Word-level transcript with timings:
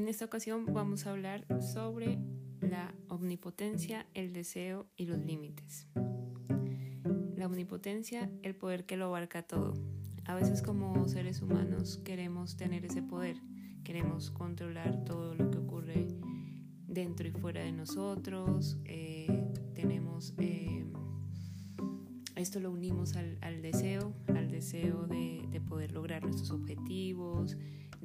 En 0.00 0.08
esta 0.08 0.24
ocasión 0.24 0.64
vamos 0.72 1.06
a 1.06 1.10
hablar 1.10 1.44
sobre 1.60 2.18
la 2.62 2.94
omnipotencia, 3.08 4.06
el 4.14 4.32
deseo 4.32 4.86
y 4.96 5.04
los 5.04 5.18
límites. 5.18 5.88
La 7.36 7.44
omnipotencia, 7.44 8.30
el 8.42 8.54
poder 8.54 8.86
que 8.86 8.96
lo 8.96 9.04
abarca 9.04 9.42
todo. 9.42 9.74
A 10.24 10.34
veces 10.34 10.62
como 10.62 11.06
seres 11.06 11.42
humanos 11.42 12.00
queremos 12.02 12.56
tener 12.56 12.86
ese 12.86 13.02
poder, 13.02 13.36
queremos 13.84 14.30
controlar 14.30 15.04
todo 15.04 15.34
lo 15.34 15.50
que 15.50 15.58
ocurre 15.58 16.08
dentro 16.86 17.28
y 17.28 17.32
fuera 17.32 17.60
de 17.60 17.72
nosotros, 17.72 18.78
eh, 18.86 19.52
tenemos... 19.74 20.32
Eh, 20.38 20.86
esto 22.36 22.58
lo 22.58 22.70
unimos 22.70 23.16
al, 23.16 23.60
deseo, 23.60 24.14
al 24.28 24.50
deseo 24.50 25.06
de, 25.06 25.60
poder 25.68 25.92
lograr 25.92 26.22
nuestros 26.24 26.50
objetivos, 26.52 27.58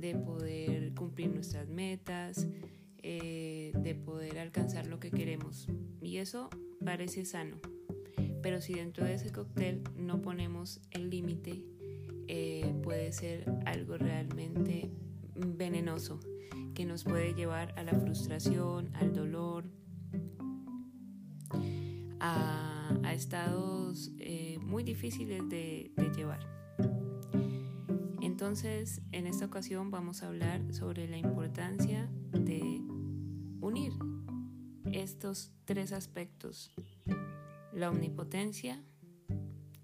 de 0.05 0.15
poder 0.15 0.93
cumplir 0.93 1.33
nuestras 1.33 1.67
metas, 1.67 2.47
eh, 3.01 3.71
de 3.75 3.95
poder 3.95 4.37
alcanzar 4.37 4.85
lo 4.85 4.99
que 4.99 5.09
queremos. 5.09 5.67
Y 6.01 6.17
eso 6.17 6.49
parece 6.83 7.25
sano. 7.25 7.57
Pero 8.43 8.61
si 8.61 8.75
dentro 8.75 9.05
de 9.05 9.15
ese 9.15 9.31
cóctel 9.31 9.81
no 9.97 10.21
ponemos 10.21 10.79
el 10.91 11.09
límite, 11.09 11.63
eh, 12.27 12.71
puede 12.83 13.11
ser 13.13 13.51
algo 13.65 13.97
realmente 13.97 14.91
venenoso 15.35 16.19
que 16.75 16.85
nos 16.85 17.03
puede 17.03 17.33
llevar 17.33 17.73
a 17.77 17.83
la 17.83 17.93
frustración, 17.93 18.91
al 18.95 19.13
dolor, 19.13 19.65
a 22.19 23.13
estados 23.13 24.11
eh, 24.19 24.59
muy 24.61 24.83
difíciles 24.83 25.47
de 25.49 25.91
llevar. 26.15 26.64
Entonces, 28.35 29.01
en 29.13 29.27
esta 29.27 29.45
ocasión 29.45 29.91
vamos 29.91 30.21
a 30.21 30.27
hablar 30.27 30.73
sobre 30.73 31.07
la 31.07 31.15
importancia 31.15 32.09
de 32.33 32.81
unir 33.61 33.93
estos 34.91 35.53
tres 35.63 35.93
aspectos, 35.93 36.75
la 37.71 37.89
omnipotencia, 37.89 38.83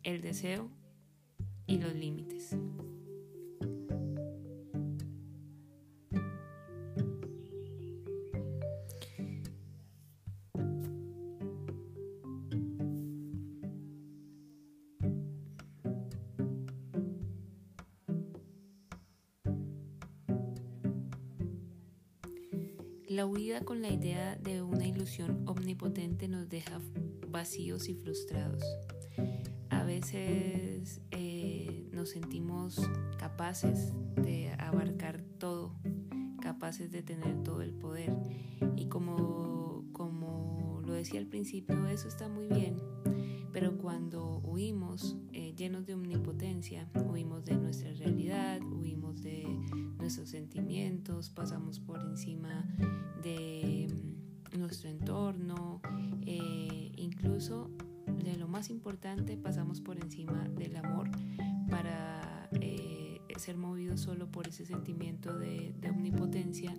el 0.03 0.19
deseo 0.19 0.69
y 1.65 1.77
los 1.77 1.95
límites. 1.95 2.57
La 23.21 23.27
huida 23.27 23.61
con 23.61 23.83
la 23.83 23.89
idea 23.89 24.35
de 24.37 24.63
una 24.63 24.87
ilusión 24.87 25.43
omnipotente 25.47 26.27
nos 26.27 26.49
deja 26.49 26.81
vacíos 27.27 27.87
y 27.87 27.93
frustrados. 27.93 28.63
A 29.69 29.83
veces 29.83 31.01
eh, 31.11 31.87
nos 31.91 32.09
sentimos 32.09 32.81
capaces 33.19 33.93
de 34.15 34.51
abarcar 34.57 35.21
todo, 35.37 35.75
capaces 36.41 36.89
de 36.89 37.03
tener 37.03 37.43
todo 37.43 37.61
el 37.61 37.75
poder. 37.75 38.11
Y 38.75 38.87
como, 38.87 39.85
como 39.91 40.81
lo 40.83 40.93
decía 40.93 41.19
al 41.19 41.27
principio, 41.27 41.87
eso 41.89 42.07
está 42.07 42.27
muy 42.27 42.47
bien, 42.47 42.81
pero 43.51 43.77
cuando 43.77 44.39
huimos 44.43 45.17
eh, 45.33 45.53
llenos 45.55 45.85
de 45.85 45.93
omnipotencia, 45.93 46.87
huimos 47.09 47.43
de 47.43 47.55
nuestra 47.55 47.91
realidad, 47.93 48.61
huimos 48.61 49.21
de 49.21 49.45
nuestros 49.97 50.29
sentimientos, 50.29 51.29
pasamos 51.29 51.79
por 51.79 51.99
encima 52.01 52.65
de 53.21 53.87
mm, 54.53 54.59
nuestro 54.59 54.89
entorno, 54.89 55.81
eh, 56.25 56.91
incluso 56.95 57.69
de 58.23 58.37
lo 58.37 58.47
más 58.47 58.69
importante 58.69 59.37
pasamos 59.37 59.81
por 59.81 59.97
encima 59.97 60.47
del 60.49 60.77
amor 60.77 61.09
para 61.69 62.49
eh, 62.61 63.19
ser 63.37 63.57
movidos 63.57 64.01
solo 64.01 64.31
por 64.31 64.47
ese 64.47 64.65
sentimiento 64.65 65.37
de, 65.37 65.73
omnipotencia. 65.89 66.73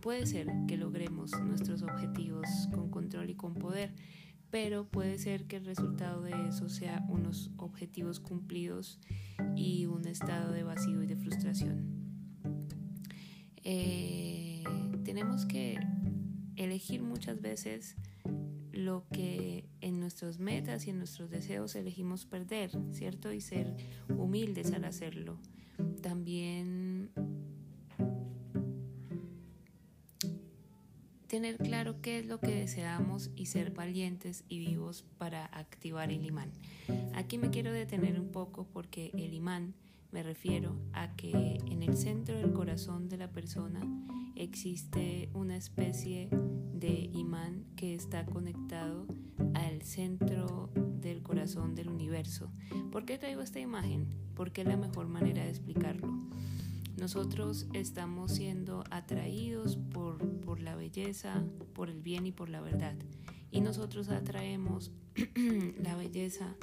puede 0.00 0.26
ser 0.26 0.46
que 0.68 0.76
logremos 0.76 1.32
nuestros 1.40 1.82
objetivos 1.82 2.46
con 2.72 2.90
control 2.90 3.30
y 3.30 3.34
con 3.34 3.54
poder, 3.54 3.92
pero 4.50 4.86
puede 4.88 5.18
ser 5.18 5.46
que 5.46 5.56
el 5.56 5.64
resultado 5.64 6.22
de 6.22 6.48
eso 6.48 6.68
sea 6.68 7.04
unos 7.08 7.50
objetivos 7.56 8.20
cumplidos 8.20 9.00
y 9.54 9.86
un 9.86 10.06
estado 10.06 10.52
de 10.52 10.62
vacío 10.62 11.02
y 11.02 11.06
de 11.06 11.16
frustración. 11.16 11.96
Eh, 13.64 14.62
tenemos 15.04 15.44
que 15.46 15.78
elegir 16.56 17.02
muchas 17.02 17.40
veces 17.40 17.96
lo 18.72 19.06
que 19.10 19.68
en 19.80 20.00
nuestras 20.00 20.38
metas 20.38 20.86
y 20.86 20.90
en 20.90 20.98
nuestros 20.98 21.30
deseos 21.30 21.74
elegimos 21.74 22.26
perder, 22.26 22.70
¿cierto? 22.92 23.32
Y 23.32 23.40
ser 23.40 23.74
humildes 24.08 24.72
al 24.72 24.84
hacerlo. 24.84 25.38
También 26.02 27.10
tener 31.26 31.56
claro 31.58 32.00
qué 32.00 32.18
es 32.18 32.26
lo 32.26 32.40
que 32.40 32.54
deseamos 32.54 33.30
y 33.34 33.46
ser 33.46 33.70
valientes 33.72 34.44
y 34.48 34.58
vivos 34.58 35.04
para 35.18 35.46
activar 35.46 36.10
el 36.10 36.24
imán. 36.24 36.52
Aquí 37.14 37.38
me 37.38 37.50
quiero 37.50 37.72
detener 37.72 38.20
un 38.20 38.30
poco 38.30 38.66
porque 38.72 39.10
el 39.14 39.34
imán 39.34 39.74
me 40.12 40.22
refiero 40.22 40.76
a 40.92 41.14
que 41.16 41.58
en 41.66 41.82
el 41.82 41.96
centro 41.96 42.36
del 42.38 42.52
corazón 42.52 43.08
de 43.08 43.18
la 43.18 43.30
persona 43.30 43.80
existe 44.34 45.28
una 45.34 45.56
especie 45.56 46.28
de 46.72 47.10
imán 47.12 47.64
que 47.76 47.94
está 47.94 48.24
conectado 48.24 49.06
al 49.54 49.82
centro 49.82 50.70
del 50.74 51.22
corazón 51.22 51.74
del 51.74 51.88
universo. 51.88 52.50
¿Por 52.92 53.04
qué 53.04 53.18
traigo 53.18 53.42
esta 53.42 53.60
imagen? 53.60 54.08
Porque 54.34 54.62
es 54.62 54.68
la 54.68 54.76
mejor 54.76 55.08
manera 55.08 55.42
de 55.42 55.50
explicarlo. 55.50 56.08
Nosotros 56.96 57.66
estamos 57.74 58.32
siendo 58.32 58.82
atraídos 58.90 59.76
por, 59.76 60.60
la 60.60 60.74
belleza, 60.74 61.44
por 61.74 61.90
el 61.90 62.00
bien 62.00 62.26
y 62.26 62.32
por 62.32 62.48
la 62.48 62.60
verdad. 62.60 62.96
Y 63.50 63.60
nosotros 63.60 64.08
atraemos 64.08 64.92
la 65.78 65.94
belleza, 65.94 66.56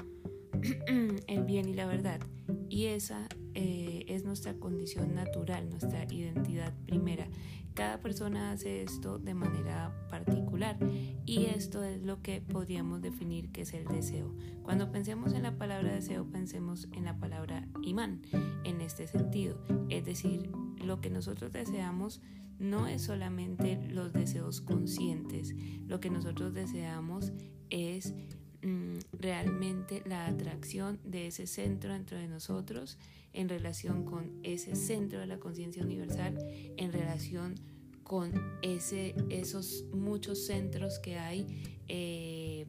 el 1.28 1.44
bien 1.44 1.68
y 1.68 1.74
la 1.74 1.86
verdad. 1.86 2.20
Y 2.68 2.86
esa 2.86 3.28
eh, 3.54 4.04
es 4.08 4.24
nuestra 4.24 4.54
condición 4.54 5.14
natural, 5.14 5.70
nuestra 5.70 6.04
identidad 6.12 6.74
primera. 6.84 7.28
Cada 7.74 8.00
persona 8.00 8.52
hace 8.52 8.82
esto 8.82 9.18
de 9.18 9.34
manera 9.34 9.92
particular 10.08 10.78
y 11.26 11.46
esto 11.46 11.82
es 11.82 12.02
lo 12.02 12.22
que 12.22 12.40
podríamos 12.40 13.02
definir 13.02 13.50
que 13.50 13.62
es 13.62 13.74
el 13.74 13.84
deseo. 13.86 14.32
Cuando 14.62 14.92
pensemos 14.92 15.32
en 15.32 15.42
la 15.42 15.58
palabra 15.58 15.92
deseo, 15.92 16.24
pensemos 16.30 16.88
en 16.92 17.04
la 17.04 17.18
palabra 17.18 17.66
imán 17.82 18.22
en 18.62 18.80
este 18.80 19.08
sentido. 19.08 19.60
Es 19.88 20.04
decir, 20.04 20.50
lo 20.76 21.00
que 21.00 21.10
nosotros 21.10 21.52
deseamos 21.52 22.22
no 22.60 22.86
es 22.86 23.02
solamente 23.02 23.80
los 23.88 24.12
deseos 24.12 24.60
conscientes, 24.60 25.52
lo 25.86 25.98
que 25.98 26.10
nosotros 26.10 26.54
deseamos 26.54 27.32
es 27.70 28.14
mm, 28.64 28.98
realmente 29.18 30.02
la 30.06 30.26
atracción 30.26 30.98
de 31.04 31.28
ese 31.28 31.46
centro 31.46 31.92
dentro 31.92 32.18
de 32.18 32.28
nosotros 32.28 32.98
en 33.32 33.48
relación 33.48 34.04
con 34.04 34.40
ese 34.42 34.76
centro 34.76 35.20
de 35.20 35.26
la 35.26 35.38
conciencia 35.38 35.82
universal, 35.82 36.38
en 36.76 36.92
relación 36.92 37.56
con 38.04 38.32
ese, 38.62 39.14
esos 39.30 39.84
muchos 39.92 40.46
centros 40.46 40.98
que 40.98 41.18
hay 41.18 41.46
eh, 41.88 42.66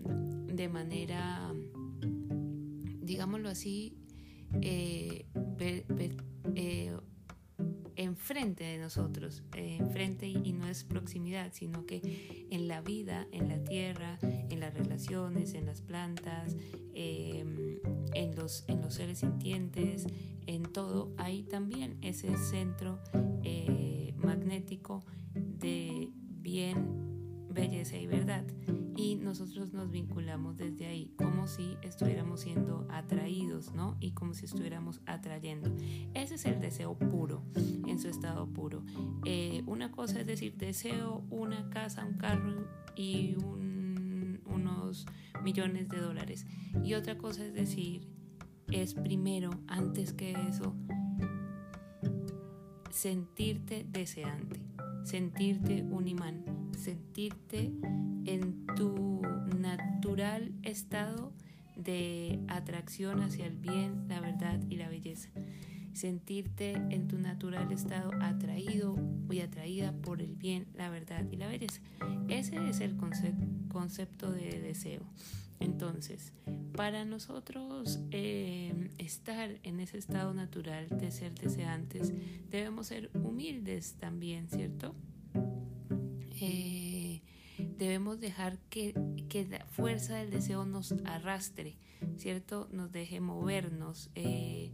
de 0.47 0.69
manera, 0.69 1.53
digámoslo 3.01 3.50
así, 3.50 3.98
eh, 4.62 5.25
eh, 6.56 6.98
enfrente 7.95 8.63
de 8.63 8.77
nosotros, 8.77 9.44
enfrente 9.53 10.27
y, 10.27 10.53
no 10.53 10.68
es 10.68 10.83
proximidad, 10.83 11.51
sino 11.53 11.86
que 11.86 12.47
en 12.50 12.68
la 12.68 12.81
vida, 12.81 13.27
en 13.31 13.50
la 13.50 13.63
tierra, 13.63 14.19
en 14.21 14.59
las 14.59 14.74
relaciones, 14.74 15.53
en 15.53 15.65
las 15.65 15.81
plantas, 15.81 16.56
en, 16.94 18.36
los, 18.36 18.65
en 18.68 18.81
los 18.81 18.94
seres 18.94 19.19
sintientes, 19.19 20.07
en 20.47 20.63
todo, 20.63 21.13
hay 21.18 21.44
también 21.44 21.97
ese 22.01 22.38
centro 22.38 23.00
magnético 24.18 25.06
de 25.33 26.09
bien, 26.13 27.14
belleza 27.56 27.98
y 27.98 28.06
verdad. 28.06 28.46
Y 28.96 29.16
nosotros 29.16 29.74
nos 29.74 29.90
vinculamos 29.90 30.57
desde 30.57 30.86
ahí, 30.86 31.12
como 31.18 31.48
si 31.48 31.78
estuviéramos 31.81 32.42
siendo 32.42 32.86
atraídos, 32.90 33.74
¿no? 33.74 33.98
Y 34.00 34.12
como 34.12 34.36
si 34.36 34.46
estuviéramos 34.46 35.02
atrayendo. 35.07 35.72
Ese 36.13 36.36
es 36.36 36.46
el 36.46 36.60
deseo 36.60 36.96
puro, 36.98 37.42
en 37.88 37.98
su 38.00 38.07
estado 38.07 38.48
puro. 38.48 38.84
Eh, 39.25 39.63
una 39.66 39.92
cosa 39.92 40.19
es 40.19 40.28
decir, 40.28 40.56
deseo 40.57 41.25
una 41.31 41.69
casa, 41.72 42.06
un 42.06 42.18
carro 42.18 42.68
y 42.96 43.36
unos 44.46 45.06
millones 45.44 45.90
de 45.90 45.98
dólares. 45.98 46.46
Y 46.84 46.94
otra 46.94 47.18
cosa 47.18 47.46
es 47.46 47.54
decir, 47.54 48.08
es 48.72 48.94
primero, 48.94 49.50
antes 49.68 50.13
que 50.13 50.31
eso, 50.50 50.75
sentirte 52.92 53.86
deseante 53.90 54.64
sentirte 55.06 55.84
un 55.84 56.07
imán, 56.07 56.44
sentirte 56.75 57.72
en 58.25 58.66
tu 58.75 59.22
natural 59.57 60.52
estado 60.63 61.31
de 61.75 62.40
atracción 62.48 63.22
hacia 63.22 63.46
el 63.46 63.56
bien, 63.56 64.07
la 64.07 64.19
verdad 64.19 64.60
y 64.68 64.78
la 64.78 64.90
belleza. 64.90 65.30
Sentirte 65.94 66.74
en 66.74 67.07
tu 67.07 67.19
natural 67.19 67.72
estado 67.72 68.12
atraído 68.19 68.96
y 69.30 69.40
atraída 69.40 69.94
por 69.94 70.22
el 70.22 70.36
bien, 70.36 70.66
la 70.74 70.90
verdad 70.90 71.24
y 71.31 71.38
la 71.38 71.48
belleza. 71.48 71.81
Ese 72.28 72.58
es 72.68 72.81
el 72.81 72.98
concepto 72.98 74.31
de 74.31 74.60
deseo. 74.60 75.04
Entonces, 75.60 76.34
para 76.75 77.06
nosotros 77.06 78.00
eh, 78.12 78.90
estar 78.98 79.50
en 79.63 79.80
ese 79.80 79.98
estado 79.98 80.34
natural 80.34 80.88
de 80.90 81.12
ser 81.12 81.34
deseantes, 81.36 82.13
debemos 82.50 82.88
ser 82.88 83.10
humildes 83.13 83.96
también, 84.00 84.50
¿cierto? 84.50 84.96
Eh, 86.42 87.22
debemos 87.78 88.19
dejar 88.19 88.57
que, 88.69 88.94
que, 89.30 89.46
la 89.46 89.66
fuerza 89.66 90.18
del 90.18 90.31
deseo 90.31 90.66
nos 90.66 90.94
arrastre, 91.06 91.78
¿cierto? 92.17 92.67
Nos 92.71 92.91
deje 92.91 93.19
movernos. 93.19 94.09
Eh, 94.15 94.71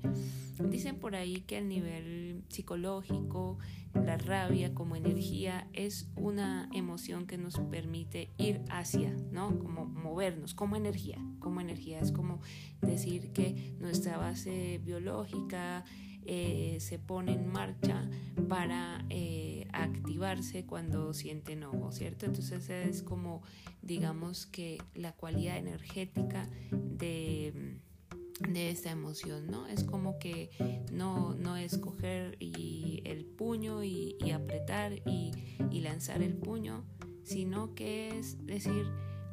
dicen 0.69 0.97
por 0.97 1.15
ahí 1.15 1.41
que 1.41 1.57
a 1.57 1.61
nivel 1.61 2.43
psicológico, 2.49 3.57
la 3.93 4.17
rabia 4.17 4.73
como 4.73 4.95
energía 4.95 5.67
es 5.73 6.09
una 6.15 6.69
emoción 6.73 7.27
que 7.27 7.37
nos 7.37 7.59
permite 7.59 8.29
ir 8.37 8.61
hacia, 8.69 9.11
¿no? 9.31 9.59
Como 9.59 9.85
movernos, 9.85 10.53
como 10.53 10.75
energía, 10.75 11.17
como 11.39 11.61
energía. 11.61 11.99
Es 11.99 12.11
como 12.11 12.39
decir 12.81 13.31
que 13.33 13.75
nuestra 13.79 14.17
base 14.17 14.79
biológica 14.83 15.83
eh, 16.23 16.77
se 16.79 16.99
pone 16.99 17.33
en 17.33 17.51
marcha 17.51 18.07
para 18.47 19.03
eh, 19.09 19.50
activarse 19.73 20.65
cuando 20.65 21.13
siente 21.13 21.53
enojo, 21.53 21.91
¿cierto? 21.91 22.25
Entonces 22.25 22.69
es 22.69 23.03
como, 23.03 23.41
digamos 23.81 24.45
que 24.45 24.77
la 24.93 25.13
cualidad 25.13 25.57
energética 25.57 26.47
de 26.71 27.79
de 28.49 28.69
esta 28.69 28.91
emoción, 28.91 29.47
¿no? 29.47 29.67
Es 29.67 29.83
como 29.83 30.17
que 30.17 30.49
no, 30.91 31.35
no 31.35 31.57
es 31.57 31.77
coger 31.77 32.37
y 32.39 33.01
el 33.05 33.25
puño 33.25 33.83
y, 33.83 34.17
apretar 34.33 34.93
y, 35.05 35.31
lanzar 35.81 36.21
el 36.21 36.35
puño, 36.35 36.83
sino 37.23 37.73
que 37.73 38.17
es 38.19 38.45
decir, 38.45 38.85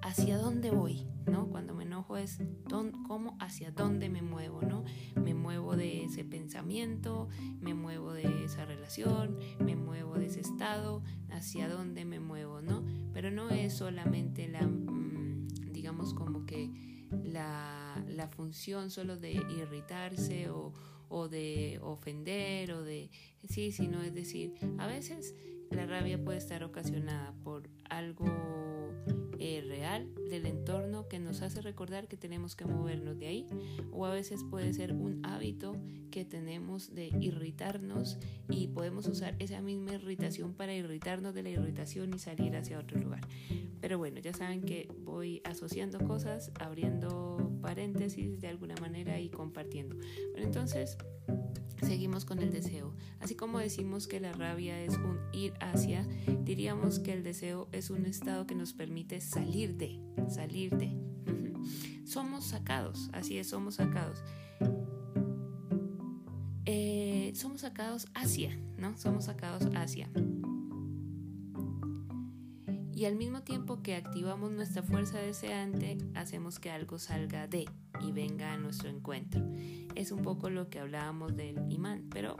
hacia 0.02 0.38
dónde 0.38 0.70
voy, 0.70 1.06
¿no? 1.26 1.48
Cuando 1.48 1.74
me 1.74 1.84
enojo 1.84 2.16
es 2.16 2.38
cómo, 3.06 3.36
hacia 3.38 3.70
dónde 3.70 4.08
me 4.08 4.22
muevo, 4.22 4.62
¿no? 4.62 4.84
Me 5.14 5.34
muevo 5.34 5.76
de 5.76 6.04
ese 6.04 6.24
pensamiento, 6.24 7.28
me 7.60 7.74
muevo 7.74 8.12
de 8.12 8.37
relación, 8.64 9.38
me 9.60 9.76
muevo 9.76 10.14
de 10.14 10.26
ese 10.26 10.40
estado, 10.40 11.02
hacia 11.30 11.68
dónde 11.68 12.04
me 12.04 12.20
muevo, 12.20 12.60
¿no? 12.62 12.84
Pero 13.12 13.30
no 13.30 13.50
es 13.50 13.74
solamente 13.74 14.48
la, 14.48 14.66
mm, 14.66 15.48
digamos 15.72 16.14
como 16.14 16.46
que 16.46 16.70
la, 17.24 18.04
la 18.08 18.28
función 18.28 18.90
solo 18.90 19.16
de 19.16 19.32
irritarse 19.32 20.50
o, 20.50 20.72
o 21.08 21.28
de 21.28 21.78
ofender 21.82 22.72
o 22.72 22.82
de 22.82 23.10
sí, 23.48 23.72
sino 23.72 24.02
es 24.02 24.14
decir, 24.14 24.54
a 24.78 24.86
veces 24.86 25.34
la 25.70 25.86
rabia 25.86 26.22
puede 26.22 26.38
estar 26.38 26.64
ocasionada 26.64 27.34
por 27.42 27.68
algo 27.88 28.26
eh, 29.38 29.64
real 29.66 30.08
del 30.30 30.46
entorno 30.46 31.08
que 31.08 31.18
nos 31.18 31.42
hace 31.42 31.60
recordar 31.60 32.08
que 32.08 32.16
tenemos 32.16 32.56
que 32.56 32.64
movernos 32.64 33.18
de 33.18 33.26
ahí 33.26 33.46
o 33.92 34.06
a 34.06 34.10
veces 34.10 34.44
puede 34.44 34.72
ser 34.72 34.92
un 34.92 35.24
hábito 35.24 35.76
que 36.10 36.24
tenemos 36.24 36.94
de 36.94 37.08
irritarnos 37.20 38.18
y 38.48 38.68
podemos 38.68 39.06
usar 39.06 39.36
esa 39.38 39.60
misma 39.60 39.94
irritación 39.94 40.54
para 40.54 40.74
irritarnos 40.74 41.34
de 41.34 41.42
la 41.42 41.50
irritación 41.50 42.12
y 42.14 42.18
salir 42.18 42.56
hacia 42.56 42.78
otro 42.78 42.98
lugar. 42.98 43.20
Pero 43.80 43.98
bueno, 43.98 44.18
ya 44.20 44.32
saben 44.32 44.62
que 44.62 44.88
voy 45.04 45.40
asociando 45.44 45.98
cosas, 46.00 46.50
abriendo 46.58 47.52
paréntesis 47.60 48.40
de 48.40 48.48
alguna 48.48 48.74
manera 48.80 49.20
y 49.20 49.28
compartiendo. 49.28 49.96
Bueno, 50.32 50.46
entonces 50.46 50.98
Seguimos 51.82 52.24
con 52.24 52.40
el 52.40 52.50
deseo. 52.50 52.92
Así 53.20 53.34
como 53.34 53.58
decimos 53.58 54.08
que 54.08 54.20
la 54.20 54.32
rabia 54.32 54.82
es 54.82 54.94
un 54.94 55.20
ir 55.32 55.54
hacia, 55.60 56.06
diríamos 56.42 56.98
que 56.98 57.12
el 57.12 57.22
deseo 57.22 57.68
es 57.72 57.90
un 57.90 58.04
estado 58.04 58.46
que 58.46 58.54
nos 58.54 58.72
permite 58.72 59.20
salir 59.28 59.76
de, 59.76 60.00
salir 60.28 60.76
de. 60.76 60.96
Somos 62.04 62.46
sacados, 62.46 63.10
así 63.12 63.36
es, 63.38 63.48
somos 63.48 63.74
sacados. 63.74 64.24
Eh, 66.64 67.32
somos 67.34 67.60
sacados 67.60 68.08
hacia, 68.14 68.56
¿no? 68.78 68.96
Somos 68.96 69.26
sacados 69.26 69.68
hacia. 69.74 70.08
Y 72.92 73.04
al 73.04 73.14
mismo 73.14 73.42
tiempo 73.42 73.82
que 73.82 73.94
activamos 73.94 74.50
nuestra 74.50 74.82
fuerza 74.82 75.18
deseante, 75.18 75.98
hacemos 76.14 76.58
que 76.58 76.70
algo 76.70 76.98
salga 76.98 77.46
de 77.46 77.66
y 78.00 78.12
venga 78.12 78.54
a 78.54 78.56
nuestro 78.56 78.88
encuentro. 78.88 79.46
Es 79.94 80.10
un 80.10 80.22
poco 80.22 80.50
lo 80.50 80.68
que 80.68 80.80
hablábamos 80.80 81.36
del 81.36 81.70
imán, 81.70 82.08
pero 82.10 82.36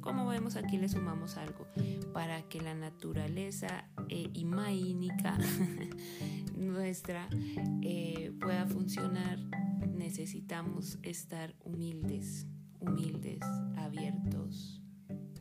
como 0.00 0.26
vemos 0.26 0.56
aquí 0.56 0.76
le 0.76 0.88
sumamos 0.88 1.36
algo 1.36 1.66
para 2.12 2.42
que 2.42 2.60
la 2.60 2.74
naturaleza 2.74 3.88
eh, 4.08 4.28
imánica 4.34 5.38
nuestra 6.56 7.28
eh, 7.82 8.32
pueda 8.40 8.66
funcionar 8.66 9.38
necesitamos 10.02 10.98
estar 11.02 11.54
humildes, 11.60 12.46
humildes, 12.80 13.40
abiertos. 13.76 14.82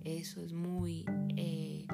Eso 0.03 0.41
es 0.41 0.53
muy 0.53 1.05
eh, 1.35 1.85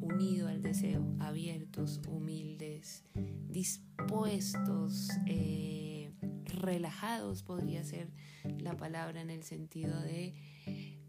unido 0.00 0.48
al 0.48 0.62
deseo, 0.62 1.04
abiertos, 1.18 2.00
humildes, 2.08 3.04
dispuestos, 3.48 5.08
eh, 5.26 6.12
relajados 6.44 7.42
podría 7.42 7.84
ser 7.84 8.10
la 8.58 8.76
palabra 8.76 9.20
en 9.20 9.30
el 9.30 9.42
sentido 9.42 9.98
de 10.00 10.34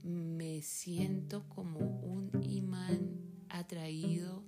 me 0.03 0.61
siento 0.61 1.47
como 1.49 1.79
un 1.79 2.31
imán 2.43 3.19
atraído 3.49 4.43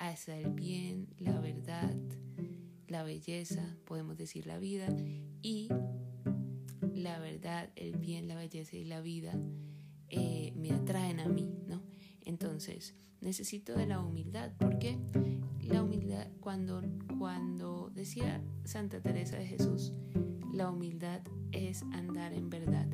hacia 0.00 0.36
el 0.38 0.50
bien, 0.50 1.08
la 1.18 1.38
verdad, 1.40 1.94
la 2.88 3.04
belleza, 3.04 3.76
podemos 3.84 4.16
decir 4.16 4.46
la 4.46 4.58
vida, 4.58 4.88
y 5.42 5.68
la 6.94 7.18
verdad, 7.18 7.68
el 7.76 7.96
bien, 7.96 8.26
la 8.26 8.34
belleza 8.34 8.76
y 8.76 8.84
la 8.84 9.00
vida 9.02 9.38
eh, 10.08 10.52
me 10.56 10.72
atraen 10.72 11.20
a 11.20 11.28
mí, 11.28 11.48
¿no? 11.68 11.82
Entonces, 12.22 12.94
necesito 13.20 13.74
de 13.74 13.86
la 13.86 14.00
humildad. 14.00 14.52
porque 14.58 14.98
La 15.60 15.82
humildad, 15.82 16.26
cuando, 16.40 16.82
cuando 17.18 17.90
decía 17.94 18.42
Santa 18.64 19.00
Teresa 19.02 19.36
de 19.36 19.46
Jesús, 19.46 19.92
la 20.52 20.70
humildad 20.70 21.20
es 21.52 21.82
andar 21.92 22.32
en 22.32 22.48
verdad. 22.48 22.88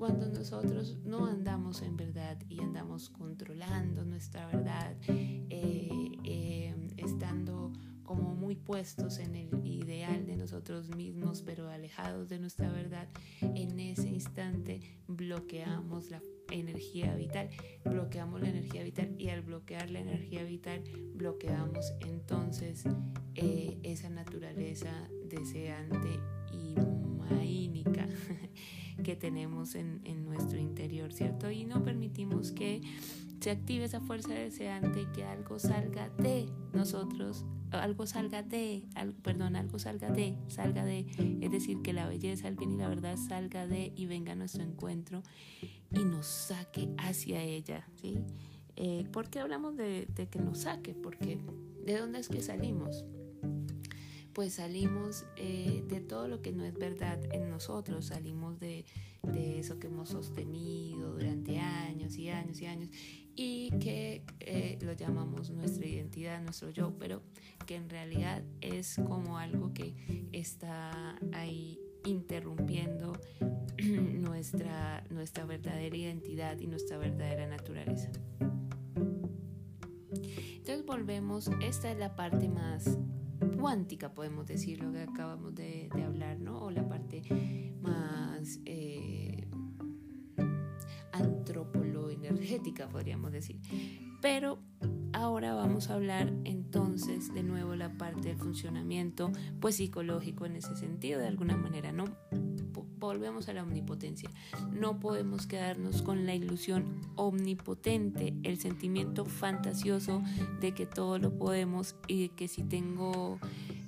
Cuando 0.00 0.30
nosotros 0.30 0.96
no 1.04 1.26
andamos 1.26 1.82
en 1.82 1.94
verdad 1.94 2.38
y 2.48 2.58
andamos 2.60 3.10
controlando 3.10 4.02
nuestra 4.02 4.46
verdad, 4.46 4.96
eh, 5.06 6.16
eh, 6.24 6.74
estando 6.96 7.70
como 8.02 8.34
muy 8.34 8.56
puestos 8.56 9.18
en 9.18 9.36
el 9.36 9.50
ideal 9.62 10.24
de 10.24 10.38
nosotros 10.38 10.88
mismos, 10.96 11.42
pero 11.42 11.68
alejados 11.68 12.30
de 12.30 12.38
nuestra 12.38 12.72
verdad, 12.72 13.08
en 13.42 13.78
ese 13.78 14.08
instante 14.08 14.80
bloqueamos 15.06 16.10
la 16.10 16.22
energía 16.50 17.14
vital, 17.14 17.50
bloqueamos 17.84 18.40
la 18.40 18.48
energía 18.48 18.82
vital 18.82 19.14
y 19.18 19.28
al 19.28 19.42
bloquear 19.42 19.90
la 19.90 20.00
energía 20.00 20.44
vital 20.44 20.82
bloqueamos 21.14 21.92
entonces 22.06 22.84
eh, 23.34 23.78
esa 23.82 24.08
naturaleza 24.08 25.10
deseante 25.26 26.20
y 26.54 26.74
maínica 27.18 28.08
que 29.02 29.16
tenemos 29.16 29.74
en, 29.74 30.00
en 30.04 30.24
nuestro 30.24 30.58
interior, 30.58 31.12
¿cierto? 31.12 31.50
Y 31.50 31.64
no 31.64 31.82
permitimos 31.82 32.52
que 32.52 32.80
se 33.40 33.50
active 33.50 33.84
esa 33.84 34.00
fuerza 34.00 34.34
deseante 34.34 35.02
y 35.02 35.06
que 35.06 35.24
algo 35.24 35.58
salga 35.58 36.10
de 36.18 36.46
nosotros, 36.74 37.44
algo 37.70 38.06
salga 38.06 38.42
de, 38.42 38.84
perdón, 39.22 39.56
algo 39.56 39.78
salga 39.78 40.10
de, 40.10 40.36
salga 40.48 40.84
de, 40.84 41.06
es 41.40 41.50
decir, 41.50 41.80
que 41.82 41.92
la 41.92 42.06
belleza, 42.06 42.48
el 42.48 42.56
bien 42.56 42.72
y 42.72 42.76
la 42.76 42.88
verdad 42.88 43.16
salga 43.16 43.66
de 43.66 43.92
y 43.96 44.06
venga 44.06 44.32
a 44.32 44.34
nuestro 44.34 44.62
encuentro 44.62 45.22
y 45.90 46.04
nos 46.04 46.26
saque 46.26 46.90
hacia 46.98 47.42
ella, 47.42 47.88
¿sí? 47.96 48.18
Eh, 48.76 49.04
¿Por 49.12 49.28
qué 49.30 49.40
hablamos 49.40 49.76
de, 49.76 50.06
que 50.30 50.38
nos 50.38 50.60
saque? 50.60 50.94
Porque 50.94 51.38
¿de 51.84 51.98
dónde 51.98 52.20
es 52.20 52.28
que 52.28 52.42
salimos? 52.42 53.04
Pues 54.32 54.54
salimos 54.54 55.24
eh, 55.36 55.82
de 55.88 56.00
todo 56.00 56.28
lo 56.28 56.42
que 56.42 56.52
no 56.52 56.64
es 56.64 56.74
verdad 56.74 57.18
en 57.32 57.50
nosotros, 57.50 58.06
salimos 58.06 58.58
de, 58.60 58.84
de, 59.22 59.58
eso 59.58 59.78
que 59.78 59.88
hemos 59.88 60.10
sostenido 60.10 61.12
durante 61.12 61.58
años 61.58 62.16
y 62.16 62.28
años 62.28 62.60
y 62.60 62.66
años 62.66 62.90
y 63.36 63.70
que 63.78 64.22
eh, 64.40 64.78
lo 64.82 64.92
llamamos 64.92 65.50
nuestra 65.50 65.86
identidad, 65.86 66.42
nuestro 66.42 66.70
yo, 66.70 66.96
pero 66.98 67.22
que 67.66 67.76
en 67.76 67.88
realidad 67.88 68.42
es 68.60 68.96
como 69.06 69.38
algo 69.38 69.72
que 69.72 69.94
está 70.32 71.18
ahí 71.32 71.80
interrumpiendo 72.04 73.12
nuestra, 73.82 75.04
nuestra 75.10 75.44
verdadera 75.44 75.96
identidad 75.96 76.58
y 76.58 76.66
nuestra 76.66 76.98
verdadera 76.98 77.46
naturaleza. 77.46 78.10
Entonces 80.70 80.84
volvemos, 80.84 81.50
esta 81.62 81.90
es 81.90 81.98
la 81.98 82.14
parte 82.16 82.48
más 82.48 82.98
cuántica, 83.58 84.12
podemos 84.14 84.46
decir, 84.46 84.82
lo 84.82 84.92
que 84.92 85.02
acabamos 85.02 85.54
de, 85.54 85.88
hablar, 86.04 86.38
¿no? 86.40 86.62
O 86.62 86.70
la 86.70 86.88
parte 86.88 87.22
más 87.80 88.60
eh, 88.64 89.46
antropolo-energética, 91.12 92.88
podríamos 92.88 93.32
decir. 93.32 93.60
Pero 94.20 94.58
ahora 95.12 95.54
vamos 95.54 95.90
a 95.90 95.94
hablar 95.94 96.32
entonces 96.44 97.32
de 97.32 97.42
nuevo 97.42 97.74
la 97.74 97.96
parte 97.96 98.28
del 98.28 98.38
funcionamiento, 98.38 99.32
pues 99.60 99.76
psicológico 99.76 100.46
en 100.46 100.56
ese 100.56 100.76
sentido, 100.76 101.20
de 101.20 101.26
alguna 101.26 101.56
manera, 101.56 101.92
¿no? 101.92 102.04
Volvemos 103.10 103.48
a 103.48 103.52
la 103.52 103.64
omnipotencia. 103.64 104.30
No 104.72 105.00
podemos 105.00 105.48
quedarnos 105.48 106.00
con 106.02 106.26
la 106.26 106.34
ilusión 106.36 107.00
omnipotente, 107.16 108.34
el 108.44 108.60
sentimiento 108.60 109.24
fantasioso 109.24 110.22
de 110.60 110.72
que 110.74 110.86
todo 110.86 111.18
lo 111.18 111.36
podemos 111.36 111.96
y 112.06 112.22
de 112.22 112.28
que 112.28 112.46
si 112.46 112.62
tengo, 112.62 113.40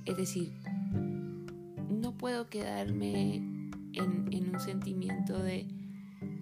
es 0.06 0.16
decir, 0.16 0.52
no 1.88 2.18
puedo 2.18 2.48
quedarme 2.48 3.36
en, 3.92 4.50
un 4.52 4.58
sentimiento 4.58 5.38
de 5.38 5.68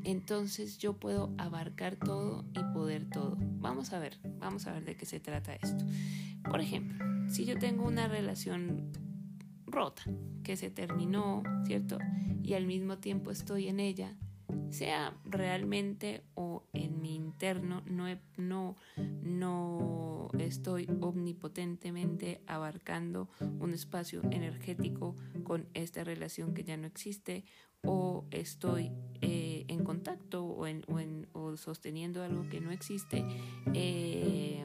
entonces 0.05 0.79
yo 0.79 0.95
puedo 0.95 1.35
abarcar 1.37 1.97
todo 1.97 2.47
y 2.55 2.73
poder 2.73 3.11
todo. 3.11 3.37
Vamos 3.59 3.93
a 3.93 3.99
ver, 3.99 4.17
vamos 4.39 4.67
a 4.67 4.73
ver 4.73 4.87
de 4.87 4.97
qué 4.97 5.05
se 5.05 5.21
trata 5.21 5.55
esto. 5.55 5.85
Por 6.49 6.63
ejemplo, 6.63 7.05
si 7.29 7.45
yo 7.45 7.59
tengo 7.59 7.87
una 7.87 8.09
relación 8.09 8.91
rota, 9.73 10.03
que 10.43 10.57
se 10.57 10.71
terminó, 10.71 11.43
¿cierto? 11.65 11.99
Y 12.43 12.55
al 12.55 12.67
mismo 12.67 12.99
tiempo 12.99 13.31
estoy 13.31 13.69
en 13.69 13.81
ella, 13.81 14.17
sea 14.71 15.17
realmente 15.25 16.23
o 16.35 16.65
en 16.73 17.01
mi 17.01 17.15
interno, 17.15 17.83
no, 17.87 18.07
no, 18.37 18.77
no 19.23 20.29
estoy 20.39 20.89
omnipotentemente 21.01 22.41
abarcando 22.47 23.29
un 23.59 23.73
espacio 23.73 24.23
energético 24.31 25.17
con 25.45 25.69
esta 25.75 26.05
relación 26.05 26.55
que 26.55 26.65
ya 26.65 26.77
no 26.77 26.87
existe, 26.87 27.45
o 27.83 28.27
estoy 28.31 28.93
eh, 29.23 29.65
en 29.69 29.85
contacto 29.85 30.45
o, 30.45 30.67
en, 30.67 30.85
o, 31.33 31.57
sosteniendo 31.57 32.23
algo 32.23 32.49
que 32.49 32.61
no 32.61 32.71
existe. 32.71 33.25
Eh, 33.73 34.65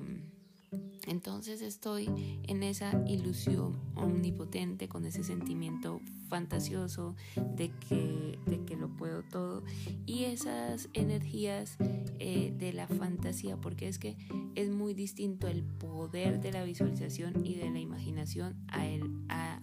entonces 1.07 1.61
estoy 1.61 2.09
en 2.43 2.63
esa 2.63 3.01
ilusión 3.07 3.79
omnipotente, 3.95 4.87
con 4.87 5.05
ese 5.05 5.23
sentimiento 5.23 6.01
fantasioso 6.27 7.15
de 7.55 7.71
que, 7.71 8.39
de 8.45 8.65
que 8.65 8.75
lo 8.75 8.89
puedo 8.89 9.23
todo. 9.23 9.63
Y 10.05 10.25
esas 10.25 10.89
energías 10.93 11.77
eh, 12.19 12.53
de 12.57 12.73
la 12.73 12.87
fantasía, 12.87 13.57
porque 13.57 13.87
es 13.87 13.99
que 13.99 14.17
es 14.55 14.69
muy 14.69 14.93
distinto 14.93 15.47
el 15.47 15.63
poder 15.63 16.39
de 16.41 16.51
la 16.51 16.63
visualización 16.63 17.45
y 17.45 17.55
de 17.55 17.69
la 17.69 17.79
imaginación 17.79 18.55
a, 18.67 18.85
el, 18.85 19.03
a, 19.29 19.54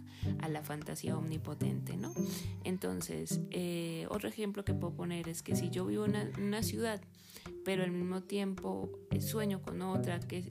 la 0.48 0.62
fantasía 0.62 1.16
omnipotente, 1.16 1.96
¿no? 1.96 2.12
Entonces, 2.64 3.40
eh, 3.50 4.06
otro 4.10 4.28
ejemplo 4.28 4.64
que 4.64 4.74
puedo 4.74 4.94
poner 4.94 5.28
es 5.28 5.42
que 5.42 5.56
si 5.56 5.70
yo 5.70 5.86
vivo 5.86 6.04
en 6.04 6.16
una, 6.38 6.62
ciudad, 6.62 7.00
pero 7.64 7.82
al 7.82 7.90
mismo 7.90 8.22
tiempo 8.22 8.90
eh, 9.10 9.20
sueño 9.20 9.62
con 9.62 9.82
otra, 9.82 10.20
que 10.20 10.44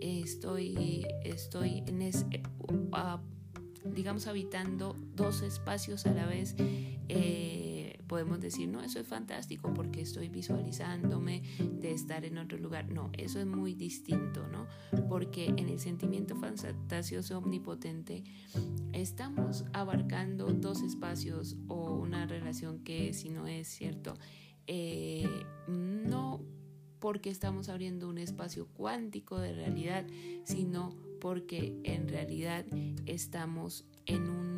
estoy, 0.00 1.06
estoy 1.24 1.82
en 1.86 2.02
ese, 2.02 2.26
digamos, 3.84 4.26
habitando 4.26 4.96
dos 5.14 5.42
espacios 5.42 6.06
a 6.06 6.12
la 6.12 6.26
vez, 6.26 6.54
eh, 7.08 7.71
podemos 8.12 8.40
decir, 8.40 8.68
no, 8.68 8.82
eso 8.82 9.00
es 9.00 9.06
fantástico 9.06 9.72
porque 9.72 10.02
estoy 10.02 10.28
visualizándome 10.28 11.42
de 11.80 11.92
estar 11.92 12.26
en 12.26 12.36
otro 12.36 12.58
lugar. 12.58 12.90
No, 12.90 13.10
eso 13.16 13.40
es 13.40 13.46
muy 13.46 13.72
distinto, 13.72 14.46
¿no? 14.48 14.66
Porque 15.08 15.46
en 15.46 15.70
el 15.70 15.80
sentimiento 15.80 16.36
fantasioso 16.36 17.38
omnipotente 17.38 18.22
estamos 18.92 19.64
abarcando 19.72 20.52
dos 20.52 20.82
espacios 20.82 21.56
o 21.68 21.94
una 21.94 22.26
relación 22.26 22.80
que 22.84 23.14
si 23.14 23.30
no 23.30 23.46
es 23.46 23.66
cierto, 23.66 24.12
eh, 24.66 25.26
no 25.66 26.42
porque 26.98 27.30
estamos 27.30 27.70
abriendo 27.70 28.10
un 28.10 28.18
espacio 28.18 28.68
cuántico 28.74 29.38
de 29.38 29.54
realidad, 29.54 30.04
sino 30.44 30.94
porque 31.18 31.80
en 31.84 32.08
realidad 32.08 32.66
estamos 33.06 33.86
en 34.04 34.28
un 34.28 34.52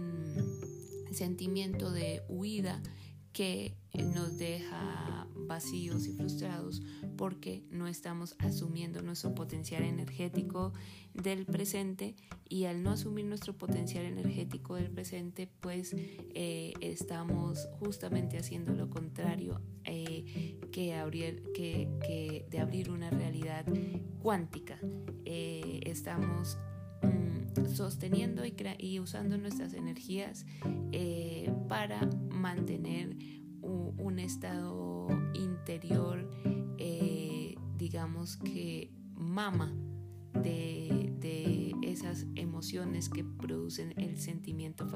sentimiento 1.13 1.93
de 1.93 2.25
huida 2.29 2.83
que 3.35 3.75
nos 4.15 4.39
deja 4.39 5.27
vacíos 5.35 6.07
y 6.07 6.13
frustrados 6.13 6.83
porque 7.17 7.65
no 7.71 7.87
estamos 7.87 8.37
asumiendo 8.39 9.03
nuestro 9.03 9.35
potencial 9.35 9.83
energético 9.83 10.73
del 11.13 11.45
presente 11.45 12.15
y 12.49 12.65
al 12.65 12.83
no 12.83 12.91
asumir 12.93 13.27
nuestro 13.27 13.53
potencial 13.53 14.05
energético 14.05 14.77
del 14.77 14.91
presente 14.91 15.49
pues 15.61 15.95
eh, 15.97 16.73
estamos 16.81 17.69
justamente 17.81 18.39
haciendo 18.39 18.73
lo 18.73 18.89
contrario 18.89 19.61
eh, 19.85 20.57
que, 20.73 20.95
abrir, 20.95 21.43
que, 21.53 22.47
de 22.49 22.59
abrir 22.59 22.91
una 22.91 23.11
realidad 23.11 23.67
cuántica. 24.23 24.79
Eh, 25.25 25.81
estamos 25.85 26.57
mm, 27.05 27.67
sosteniendo 27.75 28.43
y, 28.45 29.01
usando 29.01 29.39
nuestras 29.39 29.75
energías 29.75 30.47
para 31.69 32.07
mantener 32.31 33.17
un, 33.61 34.19
estado 34.19 35.09
interior, 35.35 36.31
eh, 36.79 37.57
digamos 37.77 38.37
que 38.37 38.91
mama 39.15 39.75
de, 40.45 41.75
esas 41.83 42.27
emociones 42.35 43.09
que 43.09 43.23
producen 43.25 43.95
el 43.97 44.19
sentimiento 44.19 44.87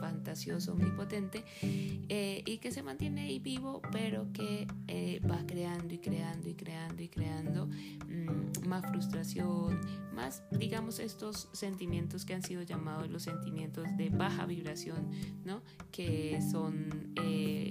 fantasioso 0.00 0.72
omnipotente 0.72 1.44
eh, 1.62 2.42
y 2.46 2.58
que 2.58 2.70
se 2.70 2.82
mantiene 2.82 3.22
ahí 3.22 3.38
vivo 3.40 3.82
pero 3.90 4.32
que 4.32 4.68
eh, 4.86 5.20
va 5.28 5.44
creando 5.46 5.94
y 5.94 5.98
creando 5.98 6.48
y 6.48 6.54
creando 6.54 7.02
y 7.02 7.08
creando 7.08 7.66
mm, 7.66 8.68
más 8.68 8.86
frustración 8.86 9.80
más 10.14 10.44
digamos 10.52 11.00
estos 11.00 11.48
sentimientos 11.52 12.24
que 12.24 12.34
han 12.34 12.42
sido 12.42 12.62
llamados 12.62 13.10
los 13.10 13.24
sentimientos 13.24 13.88
de 13.96 14.10
baja 14.10 14.46
vibración 14.46 15.10
no 15.44 15.62
que 15.90 16.40
son 16.52 17.12
eh, 17.16 17.70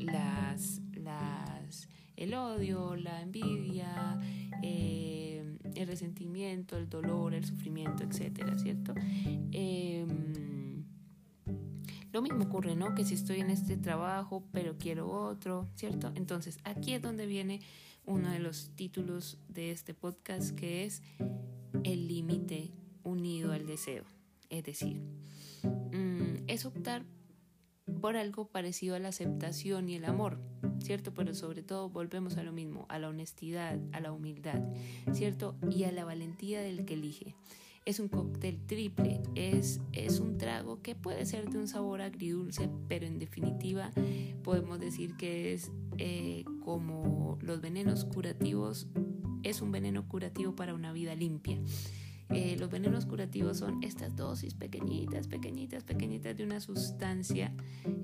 las, 0.00 0.80
las 0.92 1.88
el 2.16 2.34
odio 2.34 2.96
la 2.96 3.22
envidia 3.22 4.18
el 5.74 5.86
resentimiento, 5.86 6.76
el 6.76 6.88
dolor, 6.88 7.34
el 7.34 7.44
sufrimiento, 7.44 8.04
etcétera, 8.04 8.58
¿cierto? 8.58 8.94
Em, 9.52 10.84
lo 12.12 12.22
mismo 12.22 12.44
ocurre, 12.44 12.76
¿no? 12.76 12.94
Que 12.94 13.04
si 13.04 13.14
estoy 13.14 13.40
en 13.40 13.50
este 13.50 13.76
trabajo, 13.76 14.44
pero 14.52 14.76
quiero 14.78 15.10
otro, 15.10 15.68
¿cierto? 15.74 16.12
Entonces, 16.14 16.58
aquí 16.64 16.94
es 16.94 17.02
donde 17.02 17.26
viene 17.26 17.60
uno 18.06 18.30
de 18.30 18.38
los 18.38 18.70
títulos 18.76 19.38
de 19.48 19.70
este 19.70 19.94
podcast, 19.94 20.54
que 20.54 20.84
es 20.84 21.02
el 21.82 22.06
límite 22.06 22.70
unido 23.02 23.52
al 23.52 23.66
deseo. 23.66 24.04
Es 24.50 24.64
decir, 24.64 25.00
mm, 25.64 26.44
es 26.46 26.64
optar 26.64 27.04
por 28.00 28.16
algo 28.16 28.46
parecido 28.46 28.94
a 28.96 28.98
la 28.98 29.08
aceptación 29.08 29.88
y 29.88 29.96
el 29.96 30.04
amor, 30.04 30.40
¿cierto? 30.82 31.12
Pero 31.14 31.34
sobre 31.34 31.62
todo 31.62 31.88
volvemos 31.88 32.36
a 32.36 32.42
lo 32.42 32.52
mismo, 32.52 32.86
a 32.88 32.98
la 32.98 33.08
honestidad, 33.08 33.78
a 33.92 34.00
la 34.00 34.12
humildad, 34.12 34.62
¿cierto? 35.12 35.56
Y 35.70 35.84
a 35.84 35.92
la 35.92 36.04
valentía 36.04 36.60
del 36.60 36.84
que 36.84 36.94
elige. 36.94 37.34
Es 37.84 38.00
un 38.00 38.08
cóctel 38.08 38.64
triple, 38.66 39.20
es, 39.34 39.80
es 39.92 40.18
un 40.18 40.38
trago 40.38 40.80
que 40.80 40.94
puede 40.94 41.26
ser 41.26 41.50
de 41.50 41.58
un 41.58 41.68
sabor 41.68 42.00
agridulce, 42.00 42.70
pero 42.88 43.06
en 43.06 43.18
definitiva 43.18 43.92
podemos 44.42 44.80
decir 44.80 45.16
que 45.16 45.52
es 45.52 45.70
eh, 45.98 46.44
como 46.64 47.38
los 47.42 47.60
venenos 47.60 48.06
curativos, 48.06 48.88
es 49.42 49.60
un 49.60 49.70
veneno 49.70 50.08
curativo 50.08 50.56
para 50.56 50.74
una 50.74 50.92
vida 50.92 51.14
limpia. 51.14 51.60
Eh, 52.30 52.56
los 52.58 52.70
venenos 52.70 53.06
curativos 53.06 53.58
son 53.58 53.82
estas 53.82 54.16
dosis 54.16 54.54
pequeñitas, 54.54 55.28
pequeñitas, 55.28 55.84
pequeñitas 55.84 56.36
de 56.36 56.44
una 56.44 56.60
sustancia 56.60 57.52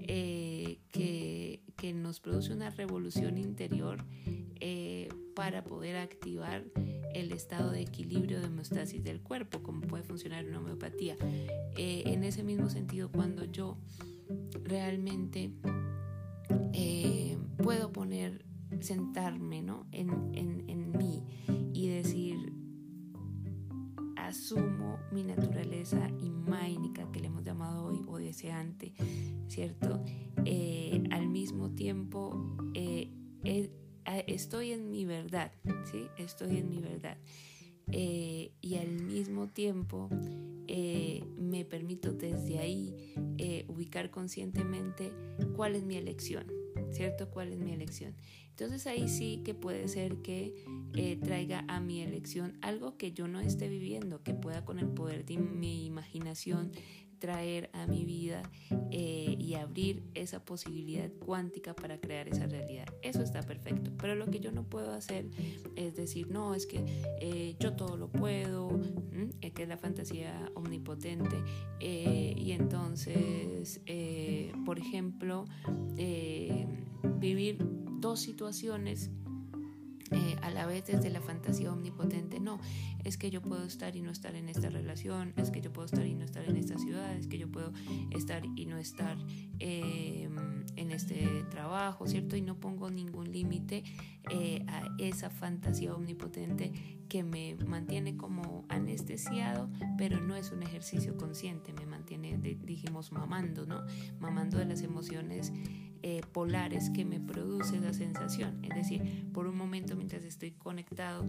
eh, 0.01 0.79
que, 0.93 1.63
que, 1.77 1.93
nos 1.95 2.21
produce 2.21 2.53
una 2.53 2.71
revolución 2.71 3.39
interior 3.39 4.05
eh, 4.61 5.09
para 5.35 5.65
poder 5.65 5.97
activar 5.97 6.65
el 7.15 7.33
estado 7.33 7.71
de 7.71 7.81
equilibrio 7.81 8.41
de 8.41 8.47
homeostasis 8.47 9.03
del 9.03 9.21
cuerpo, 9.21 9.63
como 9.63 9.81
puede 9.81 10.05
funcionar 10.05 10.45
una 10.45 10.59
homeopatía. 10.59 11.17
en 11.77 12.23
ese 12.23 12.45
mismo 12.45 12.69
sentido, 12.69 13.11
cuando 13.11 13.45
yo 13.45 13.79
realmente 14.63 15.51
puedo 17.57 17.91
poner, 17.93 18.45
sentarme 18.81 19.63
¿no? 19.63 19.87
en, 19.91 20.11
en, 20.35 20.65
en 20.69 20.97
mí 20.97 21.25
y 21.73 21.89
decir, 21.89 22.50
asumo 24.31 24.99
mi 25.11 25.25
naturaleza 25.25 26.09
imáinica 26.21 27.11
que 27.11 27.21
le 27.21 27.27
hemos 27.27 27.43
llamado 27.43 27.87
hoy 27.87 28.03
o 28.07 28.19
deseante, 28.19 28.93
¿cierto? 29.49 30.03
Eh, 30.45 31.03
al 31.11 31.29
mismo 31.29 31.71
tiempo, 31.71 32.57
eh, 32.75 33.11
estoy 34.27 34.73
en 34.73 34.91
mi 34.91 35.05
verdad, 35.05 35.53
¿sí? 35.85 36.07
Estoy 36.17 36.59
en 36.59 36.71
mi 36.71 36.81
verdad. 36.81 37.19
Eh, 37.93 38.53
y 38.61 38.77
al 38.77 39.03
mismo 39.03 39.49
tiempo 39.49 40.09
eh, 40.69 41.25
me 41.37 41.65
permito 41.65 42.13
desde 42.13 42.59
ahí 42.59 43.15
eh, 43.37 43.65
ubicar 43.67 44.11
conscientemente 44.11 45.13
cuál 45.57 45.75
es 45.75 45.83
mi 45.83 45.97
elección, 45.97 46.47
¿cierto? 46.91 47.31
¿Cuál 47.31 47.53
es 47.53 47.59
mi 47.59 47.73
elección? 47.73 48.15
Entonces 48.51 48.87
ahí 48.87 49.09
sí 49.09 49.41
que 49.45 49.55
puede 49.55 49.89
ser 49.89 50.17
que 50.17 51.19
traiga 51.23 51.65
a 51.69 51.81
mi 51.81 52.03
elección 52.03 52.59
algo 52.61 52.97
que 52.99 53.13
yo 53.13 53.27
no 53.27 53.41
esté 53.41 53.69
viviendo, 53.69 54.23
que 54.23 54.35
pueda 54.35 54.65
con 54.65 54.79
el 54.79 54.89
poder 54.89 55.25
de 55.25 55.39
mi 55.39 55.87
imaginación 55.87 56.73
traer 57.21 57.71
a 57.73 57.87
mi 57.87 58.05
vida 58.05 58.43
eh, 58.91 59.37
y 59.39 59.55
abrir 59.55 60.03
esa 60.15 60.45
posibilidad 60.45 61.09
cuántica 61.25 61.75
para 61.75 62.01
crear 62.01 62.27
esa 62.27 62.47
realidad. 62.47 62.87
Eso 63.03 63.23
está 63.23 63.43
perfecto. 63.43 63.93
Pero 63.99 64.17
lo 64.17 64.27
que 64.27 64.41
yo 64.41 64.51
no 64.51 64.65
puedo 64.65 64.93
hacer 64.93 65.27
es 65.77 65.95
decir, 65.95 66.29
no, 66.29 66.55
es 66.55 66.67
que 66.67 66.85
eh, 67.21 67.55
yo 67.61 67.75
todo 67.75 67.97
lo 67.97 68.09
puedo, 68.09 68.81
es 69.41 69.53
que 69.53 69.63
es 69.63 69.69
la 69.69 69.77
fantasía 69.77 70.51
omnipotente. 70.55 71.37
Eh, 71.79 72.35
y 72.37 72.53
entonces, 72.53 73.81
por 74.65 74.79
ejemplo, 74.79 75.45
vivir 77.21 77.59
dos 78.01 78.21
situaciones 78.21 79.11
eh, 80.13 80.37
a 80.43 80.51
la 80.51 80.67
vez 80.67 80.87
desde 80.87 81.09
la 81.09 81.21
fantasía 81.21 81.73
omnipotente, 81.73 82.41
no, 82.41 82.59
es 83.05 83.17
que 83.17 83.31
yo 83.31 83.43
puedo 83.43 83.65
estar 83.65 83.97
y 83.97 84.03
no 84.03 84.11
estar 84.11 84.35
en 84.35 84.49
esta 84.49 84.69
relación, 84.69 85.33
es 85.37 85.51
que 85.51 85.61
yo 85.61 85.73
puedo 85.73 85.87
estar 85.87 86.07
y 86.07 86.15
no 86.15 86.25
estar 86.25 86.45
en 86.49 86.57
esta 86.57 86.79
ciudad, 86.79 87.15
es 87.17 87.27
que 87.27 87.39
yo 87.39 87.51
puedo 87.51 87.73
estar 88.11 88.43
y 88.57 88.67
no 88.67 88.79
estar 88.79 89.17
em, 89.59 90.65
en 90.77 90.91
este 90.91 91.45
trabajo, 91.51 92.07
¿cierto? 92.07 92.37
Y 92.37 92.43
no 92.43 92.59
pongo 92.59 92.91
ningún 92.91 93.31
límite 93.33 93.85
eh, 94.31 94.65
a 94.69 94.83
esa 94.99 95.31
fantasía 95.31 95.95
omnipotente 95.95 96.73
que 97.09 97.25
me 97.25 97.57
mantiene 97.67 98.17
como 98.17 98.65
anestesiado, 98.69 99.69
pero 99.99 100.21
no 100.21 100.37
es 100.37 100.53
un 100.53 100.63
ejercicio 100.63 101.17
consciente, 101.17 101.73
me 101.73 101.85
mantiene, 101.85 102.39
dijimos, 102.39 103.13
mamando, 103.13 103.67
¿no? 103.67 103.85
Mamando 104.21 104.59
de 104.59 104.65
las 104.65 104.83
emociones 104.83 105.53
eh, 106.03 106.23
polares 106.33 106.89
que 106.89 107.05
me 107.05 107.21
produce 107.21 107.77
esa 107.77 107.93
sensación. 107.93 108.65
Es 108.65 108.75
decir, 108.75 109.31
por 109.35 109.47
un 109.47 109.57
momento 109.57 109.97
mientras 109.97 110.25
estoy 110.25 110.53
conectado 110.53 111.29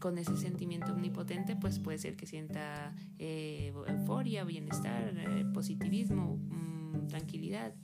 con 0.00 0.16
ese 0.16 0.36
sentimiento 0.36 0.92
omnipotente, 0.92 1.21
pues 1.60 1.78
puede 1.78 1.98
ser 1.98 2.16
que 2.16 2.26
sienta 2.26 2.94
eh, 3.18 3.72
euforia, 3.86 4.44
bienestar, 4.44 5.14
eh, 5.16 5.44
positivismo, 5.52 6.36
mm, 6.36 7.08
tranquilidad. 7.08 7.74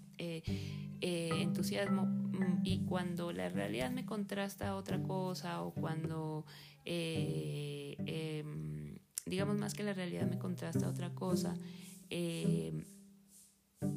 entusiasmo 1.01 2.07
mm, 2.07 2.63
y 2.65 2.81
cuando 2.81 3.31
la 3.33 3.49
realidad 3.49 3.93
me 3.93 4.05
contrasta 4.05 4.69
a 4.69 4.75
otra 4.75 5.01
cosa 5.01 5.63
o 5.63 5.73
cuando 5.73 6.45
em, 6.85 8.07
digamos 9.25 9.57
más 9.59 9.75
que 9.75 9.85
la 9.85 9.93
realidad 9.93 10.29
me 10.29 10.39
contrasta 10.39 10.87
a 10.87 10.89
otra 10.89 11.15
cosa 11.15 11.55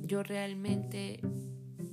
yo 0.03 0.21
realmente 0.21 1.19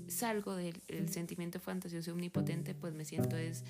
salgo 0.06 0.54
del, 0.54 0.80
sentimiento 1.08 1.60
fantasioso 1.60 2.12
omnipotente, 2.12 2.74
pues 2.74 2.94
me 2.94 3.04
siento 3.04 3.36
es 3.36 3.64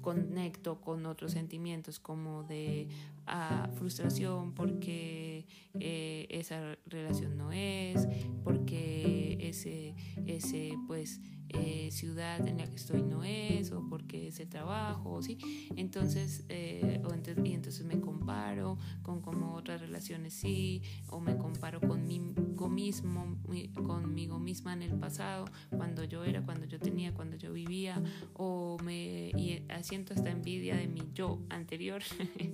conecto 0.00 0.80
con 0.80 1.06
otros 1.06 1.32
sentimientos 1.32 1.98
como 1.98 2.42
de 2.44 2.88
ah, 3.26 3.68
frustración 3.74 4.52
porque 4.52 5.46
eh, 5.80 6.26
esa 6.30 6.76
relación 6.86 7.36
no 7.36 7.52
es, 7.52 8.06
porque 8.42 9.38
ese, 9.40 9.94
ese 10.26 10.76
pues 10.86 11.20
eh, 11.50 11.90
ciudad 11.90 12.46
en 12.46 12.58
la 12.58 12.66
que 12.66 12.76
estoy 12.76 13.02
no 13.02 13.24
es, 13.24 13.70
o 13.72 13.86
porque 13.88 14.28
ese 14.28 14.46
trabajo, 14.46 15.22
¿sí? 15.22 15.38
Entonces, 15.76 16.44
eh, 16.48 17.00
y 17.44 17.52
entonces 17.52 17.84
me 17.84 18.00
comparo 18.00 18.78
con 19.02 19.20
como 19.20 19.54
otras 19.54 19.80
relaciones 19.80 20.34
sí, 20.34 20.82
o 21.08 21.20
me 21.20 21.36
comparo 21.36 21.80
conmigo 21.80 22.68
mismo, 22.68 23.38
conmigo 23.86 24.38
misma 24.38 24.72
en 24.72 24.82
el 24.82 24.94
pasado, 24.98 25.46
cuando 25.70 26.04
yo 26.04 26.24
era, 26.24 26.42
cuando 26.42 26.66
yo 26.66 26.78
tenía, 26.78 27.14
cuando 27.14 27.36
yo 27.36 27.52
vivía, 27.52 28.02
o 28.34 28.76
me 28.82 29.30
y 29.36 29.62
siento 29.82 30.14
esta 30.14 30.30
envidia 30.30 30.76
de 30.76 30.88
mi 30.88 31.02
yo 31.14 31.40
anterior. 31.48 32.02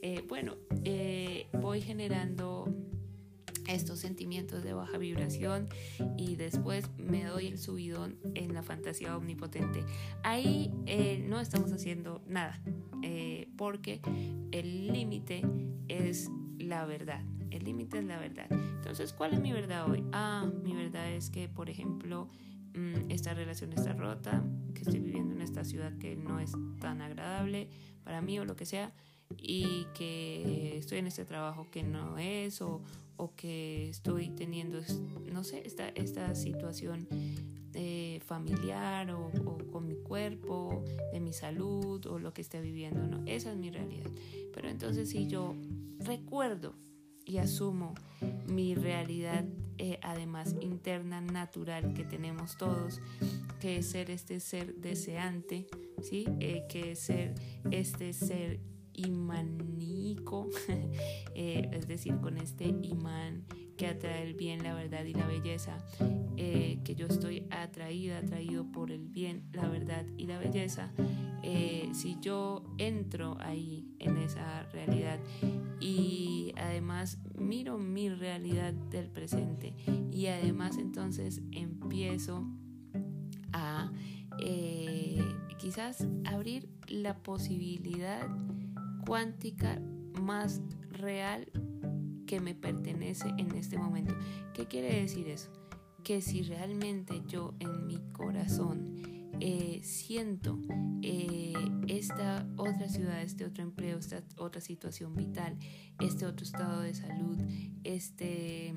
Eh, 0.00 0.24
bueno, 0.28 0.54
voy 1.60 1.80
generando 1.80 2.72
estos 3.68 3.98
sentimientos 4.00 4.64
de 4.64 4.72
baja 4.72 4.98
vibración 4.98 5.68
y 6.16 6.36
después 6.36 6.90
me 6.96 7.24
doy 7.24 7.46
el 7.46 7.58
subidón 7.58 8.18
en 8.34 8.54
la 8.54 8.62
fantasía 8.62 9.16
omnipotente. 9.16 9.84
Ahí 10.22 10.72
eh, 10.86 11.24
no 11.28 11.38
estamos 11.38 11.72
haciendo 11.72 12.22
nada 12.26 12.60
eh, 13.02 13.48
porque 13.56 14.00
el 14.50 14.88
límite 14.88 15.42
es 15.88 16.30
la 16.58 16.86
verdad. 16.86 17.22
El 17.50 17.64
límite 17.64 17.98
es 17.98 18.04
la 18.04 18.18
verdad. 18.18 18.46
Entonces, 18.50 19.12
¿cuál 19.12 19.34
es 19.34 19.40
mi 19.40 19.52
verdad 19.52 19.90
hoy? 19.90 20.04
Ah, 20.12 20.50
mi 20.62 20.74
verdad 20.74 21.10
es 21.12 21.30
que, 21.30 21.48
por 21.48 21.70
ejemplo, 21.70 22.28
mm, 22.74 23.10
esta 23.10 23.34
relación 23.34 23.72
está 23.72 23.92
rota, 23.92 24.44
que 24.74 24.82
estoy 24.82 25.00
viviendo 25.00 25.34
en 25.34 25.42
esta 25.42 25.64
ciudad 25.64 25.96
que 25.98 26.16
no 26.16 26.40
es 26.40 26.52
tan 26.80 27.00
agradable 27.00 27.68
para 28.04 28.20
mí 28.20 28.38
o 28.38 28.44
lo 28.44 28.56
que 28.56 28.66
sea 28.66 28.92
y 29.36 29.86
que 29.94 30.78
estoy 30.78 30.98
en 30.98 31.06
este 31.06 31.24
trabajo 31.24 31.66
que 31.70 31.82
no 31.82 32.18
es 32.18 32.62
o, 32.62 32.82
o 33.18 33.34
que 33.34 33.90
estoy 33.90 34.30
teniendo, 34.30 34.80
no 35.30 35.44
sé, 35.44 35.62
esta, 35.66 35.88
esta 35.90 36.34
situación 36.34 37.06
eh, 37.74 38.20
familiar 38.24 39.10
o, 39.10 39.30
con 39.70 39.86
mi 39.86 39.96
cuerpo, 39.96 40.82
de 41.12 41.20
mi 41.20 41.32
salud 41.32 42.04
o 42.06 42.18
lo 42.18 42.32
que 42.32 42.40
esté 42.40 42.60
viviendo, 42.60 43.06
¿no? 43.06 43.22
Esa 43.26 43.52
es 43.52 43.58
mi 43.58 43.70
realidad. 43.70 44.10
Pero 44.54 44.68
entonces 44.68 45.10
si 45.10 45.26
yo 45.26 45.54
recuerdo 45.98 46.74
y 47.26 47.38
asumo 47.38 47.94
mi 48.46 48.74
realidad, 48.74 49.44
eh, 49.76 49.98
además 50.02 50.56
interna, 50.60 51.20
natural 51.20 51.92
que 51.92 52.04
tenemos 52.04 52.56
todos, 52.56 53.00
que 53.60 53.76
es 53.76 53.90
ser 53.90 54.10
este 54.10 54.40
ser 54.40 54.74
deseante, 54.76 55.66
¿sí? 56.02 56.24
Eh, 56.40 56.64
que 56.68 56.92
es 56.92 57.00
ser 57.00 57.34
este 57.70 58.12
ser 58.12 58.60
imaníco, 58.98 60.48
eh, 61.34 61.68
es 61.72 61.86
decir, 61.86 62.16
con 62.20 62.38
este 62.38 62.66
imán 62.82 63.44
que 63.76 63.86
atrae 63.86 64.24
el 64.24 64.34
bien, 64.34 64.62
la 64.62 64.74
verdad 64.74 65.04
y 65.04 65.14
la 65.14 65.26
belleza, 65.26 65.78
eh, 66.36 66.80
que 66.84 66.94
yo 66.94 67.06
estoy 67.06 67.46
atraída, 67.50 68.18
atraído 68.18 68.70
por 68.72 68.90
el 68.90 69.06
bien, 69.06 69.44
la 69.52 69.68
verdad 69.68 70.04
y 70.16 70.26
la 70.26 70.38
belleza, 70.38 70.92
eh, 71.42 71.88
si 71.92 72.18
yo 72.20 72.64
entro 72.78 73.36
ahí 73.40 73.86
en 74.00 74.16
esa 74.16 74.64
realidad 74.64 75.20
y 75.80 76.52
además 76.56 77.18
miro 77.36 77.78
mi 77.78 78.10
realidad 78.10 78.72
del 78.72 79.08
presente 79.10 79.74
y 80.10 80.26
además 80.26 80.76
entonces 80.76 81.40
empiezo 81.52 82.44
a 83.52 83.92
quizás 85.58 86.06
abrir 86.24 86.68
la 86.88 87.18
posibilidad 87.18 88.28
cuántica 89.08 89.80
más 90.20 90.60
real 90.90 91.50
que 92.26 92.40
me 92.40 92.54
pertenece 92.54 93.26
en 93.38 93.54
este 93.54 93.78
momento. 93.78 94.14
¿Qué 94.52 94.66
quiere 94.66 95.00
decir 95.00 95.28
eso? 95.28 95.50
Que 96.04 96.20
si 96.20 96.42
realmente 96.42 97.22
yo 97.26 97.54
en 97.58 97.86
mi 97.86 97.96
corazón 98.12 99.30
eh, 99.40 99.80
siento 99.82 100.60
eh, 101.00 101.54
esta 101.86 102.46
otra 102.58 102.90
ciudad, 102.90 103.22
este 103.22 103.46
otro 103.46 103.62
empleo, 103.62 103.96
esta 103.96 104.22
otra 104.36 104.60
situación 104.60 105.16
vital, 105.16 105.56
este 106.00 106.26
otro 106.26 106.44
estado 106.44 106.82
de 106.82 106.92
salud, 106.92 107.38
este, 107.84 108.74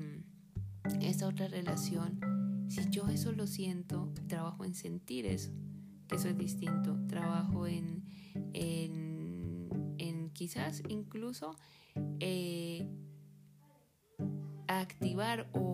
esta 1.02 1.28
otra 1.28 1.46
relación, 1.48 2.64
si 2.70 2.88
yo 2.88 3.06
eso 3.08 3.32
lo 3.32 3.46
siento, 3.46 4.14
trabajo 4.28 4.64
en 4.64 4.74
sentir 4.74 5.26
eso, 5.26 5.52
que 6.08 6.16
eso 6.16 6.30
es 6.30 6.38
distinto, 6.38 6.98
trabajo 7.06 7.66
en, 7.66 8.04
en 8.54 9.02
quizás 10.32 10.82
incluso 10.88 11.56
eh, 12.20 12.86
activar 14.68 15.48
o, 15.52 15.70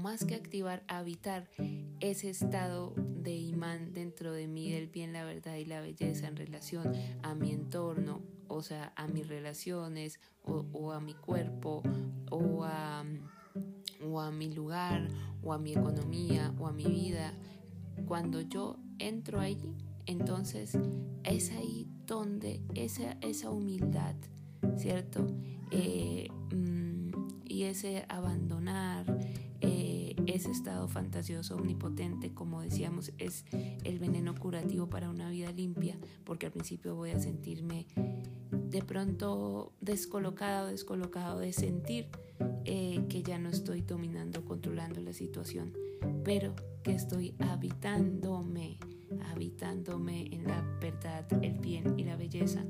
más 0.00 0.24
que 0.24 0.36
activar, 0.36 0.84
habitar 0.86 1.50
ese 2.00 2.30
estado 2.30 2.94
de 2.96 3.34
imán 3.34 3.92
dentro 3.92 4.32
de 4.32 4.46
mí 4.46 4.70
del 4.70 4.86
bien, 4.86 5.12
la 5.12 5.24
verdad 5.24 5.56
y 5.56 5.64
la 5.64 5.80
belleza 5.80 6.28
en 6.28 6.36
relación 6.36 6.92
a 7.22 7.34
mi 7.34 7.50
entorno, 7.50 8.22
o 8.46 8.62
sea, 8.62 8.92
a 8.96 9.08
mis 9.08 9.28
relaciones 9.28 10.20
o, 10.44 10.92
a 10.92 11.00
mi 11.00 11.14
cuerpo 11.14 11.82
o 12.30 12.64
a, 12.64 13.04
o 14.08 14.20
a 14.20 14.30
mi 14.30 14.54
lugar 14.54 15.08
o 15.42 15.52
a 15.52 15.58
mi 15.58 15.72
economía 15.72 16.54
o 16.58 16.68
a 16.68 16.72
mi 16.72 16.84
vida. 16.84 17.34
Cuando 18.06 18.40
yo 18.40 18.78
entro 18.98 19.40
allí, 19.40 19.74
entonces 20.06 20.78
es 21.24 21.50
ahí 21.50 21.88
donde 22.08 22.62
esa, 22.74 23.12
esa 23.20 23.50
humildad, 23.50 24.16
¿cierto? 24.76 25.26
Eh, 25.70 26.28
mm, 26.52 27.10
y 27.44 27.64
ese 27.64 28.06
abandonar, 28.08 29.18
eh, 29.60 30.16
ese 30.26 30.50
estado 30.50 30.88
fantasioso 30.88 31.56
omnipotente, 31.56 32.32
como 32.32 32.62
decíamos, 32.62 33.12
es 33.18 33.44
el 33.84 33.98
veneno 33.98 34.34
curativo 34.34 34.88
para 34.88 35.10
una 35.10 35.28
vida 35.28 35.52
limpia, 35.52 35.98
porque 36.24 36.46
al 36.46 36.52
principio 36.52 36.96
voy 36.96 37.10
a 37.10 37.20
sentirme 37.20 37.86
de 38.50 38.82
pronto 38.82 39.72
descolocado, 39.80 40.68
descolocado 40.68 41.38
de 41.38 41.52
sentir 41.52 42.08
eh, 42.64 43.04
que 43.10 43.22
ya 43.22 43.38
no 43.38 43.50
estoy 43.50 43.82
dominando, 43.82 44.44
controlando 44.46 45.00
la 45.00 45.12
situación, 45.12 45.74
pero 46.24 46.54
que 46.82 46.92
estoy 46.92 47.34
habitándome, 47.38 48.78
habitándome 49.22 50.26
en 50.34 50.44
la 50.44 50.62
verdad, 50.80 51.26
el 51.42 51.58
bien 51.58 51.98
y 51.98 52.04
la 52.04 52.16
belleza, 52.16 52.64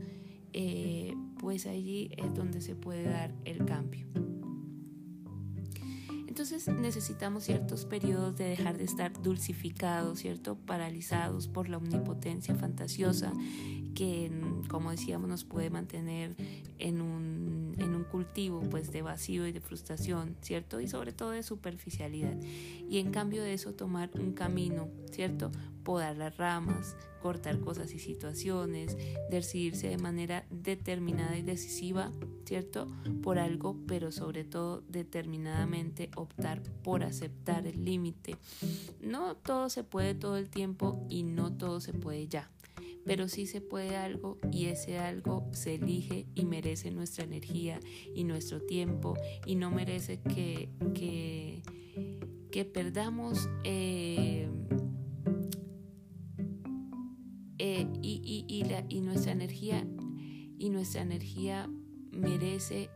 eh, 0.53 1.15
pues 1.39 1.67
allí 1.67 2.11
es 2.17 2.35
donde 2.35 2.61
se 2.61 2.75
puede 2.75 3.05
dar 3.05 3.35
el 3.45 3.65
cambio. 3.65 4.07
Entonces 6.39 6.69
necesitamos 6.69 7.43
ciertos 7.43 7.85
periodos 7.85 8.37
de 8.37 8.45
dejar 8.45 8.79
de 8.79 8.85
estar 8.85 9.13
dulcificados, 9.23 10.21
¿cierto? 10.21 10.57
Paralizados 10.57 11.49
por 11.49 11.69
la 11.69 11.79
omnipotencia 11.79 12.55
fantasiosa 12.55 13.33
que, 13.99 14.31
como 14.69 14.93
decíamos, 14.93 15.29
nos 15.29 15.43
puede 15.43 15.71
mantener 15.71 16.37
en 16.79 17.01
un, 17.01 17.75
en 17.79 17.93
un 17.93 18.05
cultivo 18.05 18.61
pues, 18.71 18.93
de 18.93 19.03
vacío 19.03 19.49
y 19.49 19.51
de 19.51 19.61
frustración, 19.61 20.37
¿cierto? 20.41 20.81
Y 20.81 20.87
sobre 20.87 21.13
todo 21.13 21.31
de 21.31 21.43
superficialidad. 21.43 22.37
Y 22.89 22.99
en 22.99 23.11
cambio 23.11 23.43
de 23.43 23.55
eso 23.55 23.75
tomar 23.75 24.09
un 24.15 24.31
camino, 24.31 24.89
¿cierto? 25.11 25.51
Podar 25.89 26.19
las 26.19 26.37
ramas, 26.37 26.99
cortar 27.23 27.61
cosas 27.61 27.95
y 27.95 27.99
situaciones, 27.99 28.95
decidirse 29.31 29.89
de 29.89 29.97
manera 29.97 30.45
determinada 30.51 31.39
y 31.39 31.41
decisiva, 31.41 32.13
¿cierto? 32.45 32.89
Por 33.23 33.39
algo, 33.39 33.75
pero 33.87 34.13
sobre 34.13 34.45
todo 34.45 34.83
determinadamente 34.83 36.11
optar 36.15 36.63
por 36.83 37.05
aceptar 37.05 37.67
el 37.67 37.87
límite. 37.87 38.37
No 39.01 39.35
todo 39.35 39.71
se 39.71 39.83
puede 39.83 40.15
todo 40.15 40.37
el 40.37 40.51
tiempo 40.51 41.07
y 41.09 41.23
no 41.23 41.57
todo 41.57 41.81
se 41.81 41.95
puede 41.95 42.29
ya 42.29 42.51
pero 43.07 43.27
sí 43.27 43.47
se 43.47 43.63
puede 43.63 43.97
algo 43.97 44.37
y 44.53 44.67
ese 44.67 44.99
algo 44.99 45.49
se 45.53 45.77
elige 45.77 46.27
y 46.35 46.45
merece 46.45 46.91
nuestra 46.91 47.25
energía 47.25 47.81
y 48.15 48.25
nuestro 48.25 48.61
tiempo 48.61 49.15
y 49.47 49.55
no 49.55 49.71
merece 49.71 50.21
que, 50.21 50.69
que, 50.93 51.63
perdamos 52.67 53.49
eh, 53.65 54.51
eh, 57.59 57.87
y, 58.03 58.45
y, 58.47 58.65
la, 58.65 58.85
y 58.89 59.01
nuestra 59.01 59.33
energía 59.33 59.85
y 60.59 60.71
nuestra 60.71 61.03
energía 61.03 61.69
merece 62.13 62.91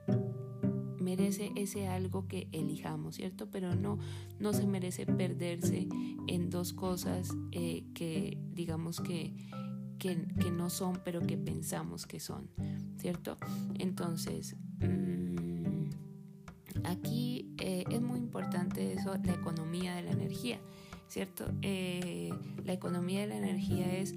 merece 0.98 1.50
ese 1.56 1.88
algo 1.88 2.28
que 2.28 2.48
elijamos, 2.52 3.16
¿cierto? 3.16 3.50
Pero 3.50 3.74
no, 3.74 3.98
no 4.38 4.52
se 4.52 4.68
merece 4.68 5.04
perderse 5.04 5.88
en 6.28 6.48
dos 6.48 6.72
cosas 6.72 7.30
eh, 7.50 7.84
que 7.92 8.38
digamos 8.52 9.00
que 9.00 9.34
que, 9.98 10.16
no 10.50 10.68
son, 10.68 11.00
pero 11.04 11.20
que 11.20 11.38
pensamos 11.38 12.08
que 12.08 12.18
son, 12.18 12.50
¿cierto? 12.98 13.36
Entonces, 13.78 14.56
mm, 14.80 15.90
aquí 16.82 17.54
eh, 17.58 17.84
es 17.88 18.02
muy 18.02 18.18
importante 18.18 18.94
eso, 18.94 19.14
la 19.22 19.32
economía 19.32 19.94
de 19.94 20.02
la 20.02 20.10
energía, 20.10 20.58
¿cierto? 21.06 21.44
La 21.62 22.72
economía 22.72 23.20
de 23.20 23.26
la 23.28 23.36
energía 23.36 23.96
es 23.96 24.12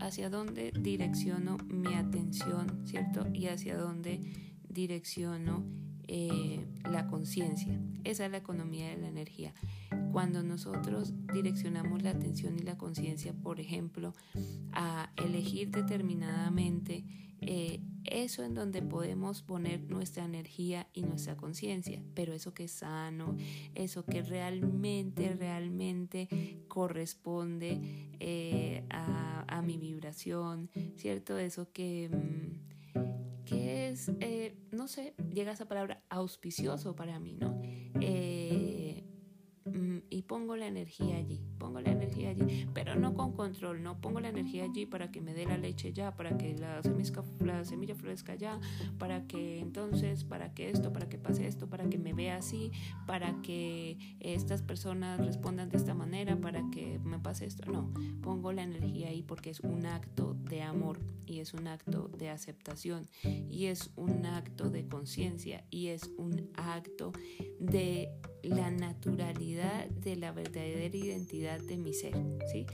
hacia 0.00 0.30
dónde 0.30 0.72
direcciono 0.78 1.56
mi 1.68 1.94
atención, 1.94 2.82
¿cierto? 2.86 3.26
Y 3.32 3.46
hacia 3.46 3.76
dónde 3.76 4.20
direcciono 4.68 5.64
eh, 6.08 6.66
la 6.90 7.06
conciencia. 7.06 7.80
Esa 8.04 8.26
es 8.26 8.30
la 8.30 8.38
economía 8.38 8.88
de 8.88 8.96
la 8.96 9.08
energía. 9.08 9.54
Cuando 10.10 10.42
nosotros 10.42 11.14
direccionamos 11.32 12.02
la 12.02 12.10
atención 12.10 12.58
y 12.58 12.62
la 12.62 12.76
conciencia, 12.76 13.32
por 13.32 13.60
ejemplo, 13.60 14.12
a 14.72 15.10
elegir 15.16 15.70
determinadamente 15.70 17.04
eh, 17.40 17.80
eso 18.04 18.42
en 18.42 18.54
donde 18.54 18.82
podemos 18.82 19.42
poner 19.42 19.80
nuestra 19.88 20.24
energía 20.24 20.88
y 20.92 21.02
nuestra 21.02 21.36
conciencia, 21.36 22.02
pero 22.14 22.32
eso 22.32 22.54
que 22.54 22.64
es 22.64 22.72
sano, 22.72 23.36
eso 23.74 24.04
que 24.04 24.22
realmente, 24.22 25.34
realmente 25.34 26.28
corresponde 26.68 27.80
eh, 28.20 28.84
a, 28.90 29.62
mi 29.62 29.78
vibración, 29.78 30.70
¿cierto? 30.96 31.38
Eso 31.38 31.70
que... 31.72 32.08
Mm, 32.08 32.72
que 33.44 33.90
es, 33.90 34.10
eh, 34.20 34.56
no 34.70 34.88
sé, 34.88 35.14
llega 35.32 35.52
esa 35.52 35.66
palabra 35.66 36.02
auspicioso 36.08 36.96
para 36.96 37.18
mí, 37.18 37.36
¿no? 37.38 37.60
Eh, 38.00 39.04
y 40.12 40.22
pongo 40.22 40.56
la 40.56 40.66
energía 40.66 41.16
allí, 41.16 41.40
pongo 41.58 41.80
la 41.80 41.90
energía 41.90 42.30
allí, 42.30 42.68
pero 42.74 42.94
no 42.94 43.14
con 43.14 43.32
control, 43.32 43.82
no 43.82 43.98
pongo 44.00 44.20
la 44.20 44.28
energía 44.28 44.64
allí 44.64 44.84
para 44.84 45.10
que 45.10 45.22
me 45.22 45.32
dé 45.32 45.46
la 45.46 45.56
leche 45.56 45.92
ya, 45.94 46.14
para 46.14 46.36
que 46.36 46.54
la 46.58 46.82
semilla, 46.82 47.22
la 47.40 47.94
florezca 47.94 48.34
ya, 48.34 48.60
para 48.98 49.26
que 49.26 49.60
entonces, 49.60 50.24
para 50.24 50.52
que 50.52 50.68
esto, 50.68 50.92
para 50.92 51.08
que 51.08 51.16
pase 51.16 51.46
esto, 51.46 51.68
para 51.68 51.88
que 51.88 51.96
me 51.96 52.12
vea 52.12 52.36
así, 52.36 52.72
para 53.06 53.40
que 53.40 53.96
estas 54.20 54.60
personas 54.60 55.18
respondan 55.24 55.70
de 55.70 55.78
esta 55.78 55.94
manera, 55.94 56.36
para 56.36 56.62
que 56.70 56.98
me 56.98 57.18
pase 57.18 57.46
esto, 57.46 57.70
no, 57.72 57.90
pongo 58.20 58.52
la 58.52 58.64
energía 58.64 59.08
ahí 59.08 59.22
porque 59.22 59.48
es 59.48 59.60
un 59.60 59.86
acto 59.86 60.36
de 60.44 60.60
amor 60.60 60.98
y 61.26 61.40
es 61.40 61.54
un 61.54 61.68
acto 61.68 62.08
de 62.18 62.28
aceptación 62.28 63.08
y 63.22 63.66
es 63.66 63.90
un 63.96 64.26
acto 64.26 64.68
de 64.68 64.86
conciencia 64.86 65.64
y 65.70 65.86
es 65.86 66.10
un 66.18 66.50
acto 66.56 67.12
de 67.58 68.10
la 68.42 68.70
naturalidad 68.70 69.88
de 70.02 70.16
la 70.16 70.32
verdadera 70.32 70.96
identidad 70.96 71.60
de 71.60 71.76
mi 71.76 71.92
ser, 71.92 72.14
¿sí? 72.50 72.66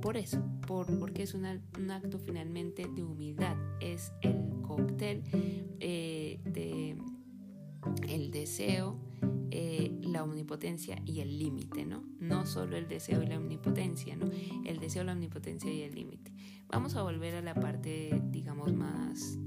Por 0.00 0.16
eso, 0.16 0.42
por, 0.66 0.98
porque 0.98 1.22
es 1.22 1.34
un 1.34 1.46
acto 1.46 2.18
finalmente 2.18 2.86
de 2.86 3.02
humildad, 3.02 3.56
es 3.80 4.12
el 4.22 4.44
cóctel 4.62 5.22
eh, 5.80 6.40
de 6.44 6.96
el 8.08 8.30
deseo, 8.30 8.98
eh, 9.50 9.92
la 10.02 10.22
omnipotencia 10.22 11.00
y 11.04 11.20
el 11.20 11.38
límite, 11.38 11.84
¿no? 11.84 12.04
No 12.18 12.46
solo 12.46 12.76
el 12.76 12.88
deseo 12.88 13.22
y 13.22 13.26
la 13.26 13.38
omnipotencia, 13.38 14.16
¿no? 14.16 14.30
El 14.64 14.78
deseo, 14.78 15.04
la 15.04 15.12
omnipotencia 15.12 15.72
y 15.72 15.82
el 15.82 15.94
límite. 15.94 16.32
Vamos 16.68 16.96
a 16.96 17.02
volver 17.02 17.34
a 17.34 17.42
la 17.42 17.54
parte, 17.54 18.20
digamos, 18.30 18.72
más 18.72 19.38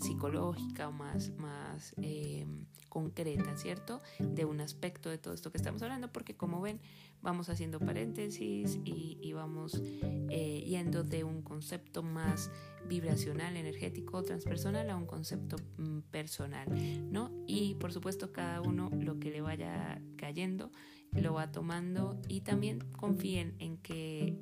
psicológica 0.00 0.88
o 0.88 0.92
más, 0.92 1.32
más 1.36 1.94
eh, 2.02 2.46
concreta, 2.90 3.56
¿cierto? 3.56 4.02
De 4.18 4.44
un 4.44 4.60
aspecto 4.60 5.08
de 5.08 5.16
todo 5.16 5.32
esto 5.32 5.50
que 5.50 5.56
estamos 5.56 5.80
hablando, 5.80 6.12
porque 6.12 6.36
como 6.36 6.60
ven, 6.60 6.80
vamos 7.22 7.48
haciendo 7.48 7.80
paréntesis 7.80 8.78
y, 8.84 9.32
vamos 9.32 9.80
eh, 9.82 10.64
yendo 10.66 11.02
de 11.02 11.24
un 11.24 11.40
concepto 11.40 12.02
más 12.02 12.50
vibracional, 12.86 13.56
energético, 13.56 14.22
transpersonal 14.22 14.90
a 14.90 14.96
un 14.96 15.06
concepto 15.06 15.56
mm, 15.78 16.00
personal, 16.10 16.68
¿no? 17.10 17.30
Y 17.46 17.76
por 17.76 17.92
supuesto 17.92 18.32
cada 18.32 18.60
uno 18.60 18.90
lo 18.92 19.18
que 19.18 19.30
le 19.30 19.40
vaya 19.40 20.02
cayendo 20.16 20.70
lo 21.12 21.34
va 21.34 21.50
tomando 21.50 22.20
y 22.28 22.42
también 22.42 22.80
confíen 22.92 23.54
en 23.58 23.78
que 23.78 24.36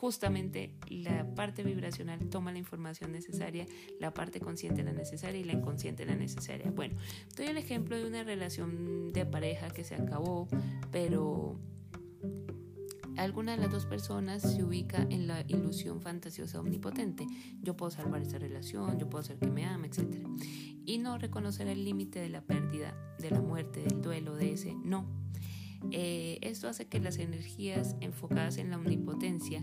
justamente 0.00 0.74
la 0.88 1.34
parte 1.34 1.64
vibracional 1.64 2.28
toma 2.28 2.52
la 2.52 2.58
información 2.58 3.10
necesaria, 3.10 3.66
la 3.98 4.14
parte 4.14 4.38
consciente 4.40 4.84
la 4.84 4.92
necesaria 4.92 5.40
y 5.40 5.44
la 5.44 5.54
inconsciente 5.54 6.06
la 6.06 6.14
necesaria. 6.14 6.70
Bueno, 6.70 6.96
doy 7.36 7.46
el 7.46 7.56
ejemplo 7.56 7.96
de 7.96 8.06
una 8.06 8.22
relación 8.22 9.12
de 9.12 9.26
pareja 9.26 9.70
que 9.70 9.82
se 9.82 9.96
acabó, 9.96 10.46
pero 10.92 11.58
alguna 13.16 13.52
de 13.52 13.58
las 13.58 13.72
dos 13.72 13.86
personas 13.86 14.42
se 14.42 14.62
ubica 14.62 15.04
en 15.10 15.26
la 15.26 15.44
ilusión 15.48 16.00
fantasiosa 16.00 16.60
omnipotente. 16.60 17.26
Yo 17.60 17.76
puedo 17.76 17.90
salvar 17.90 18.22
esa 18.22 18.38
relación, 18.38 19.00
yo 19.00 19.10
puedo 19.10 19.22
hacer 19.22 19.38
que 19.38 19.50
me 19.50 19.64
ame, 19.64 19.88
etc. 19.88 20.28
Y 20.86 20.98
no 20.98 21.18
reconocer 21.18 21.66
el 21.66 21.84
límite 21.84 22.20
de 22.20 22.28
la 22.28 22.42
pérdida, 22.42 22.94
de 23.18 23.32
la 23.32 23.40
muerte, 23.40 23.82
del 23.82 24.00
duelo, 24.00 24.36
de 24.36 24.52
ese 24.52 24.76
no. 24.84 25.06
Eh, 25.90 26.38
esto 26.42 26.68
hace 26.68 26.86
que 26.86 27.00
las 27.00 27.18
energías 27.18 27.96
enfocadas 28.00 28.58
en 28.58 28.70
la 28.70 28.76
omnipotencia 28.76 29.62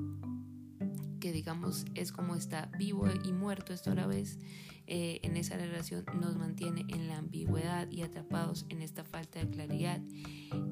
que 1.21 1.31
digamos 1.31 1.85
es 1.95 2.11
como 2.11 2.35
está 2.35 2.69
vivo 2.77 3.05
y 3.23 3.31
muerto 3.31 3.71
esto 3.71 3.91
a 3.91 3.95
la 3.95 4.07
vez, 4.07 4.39
eh, 4.87 5.19
en 5.23 5.37
esa 5.37 5.55
relación 5.55 6.03
nos 6.19 6.35
mantiene 6.35 6.83
en 6.89 7.07
la 7.07 7.19
ambigüedad 7.19 7.89
y 7.89 8.01
atrapados 8.01 8.65
en 8.67 8.81
esta 8.81 9.05
falta 9.05 9.39
de 9.39 9.49
claridad. 9.49 10.01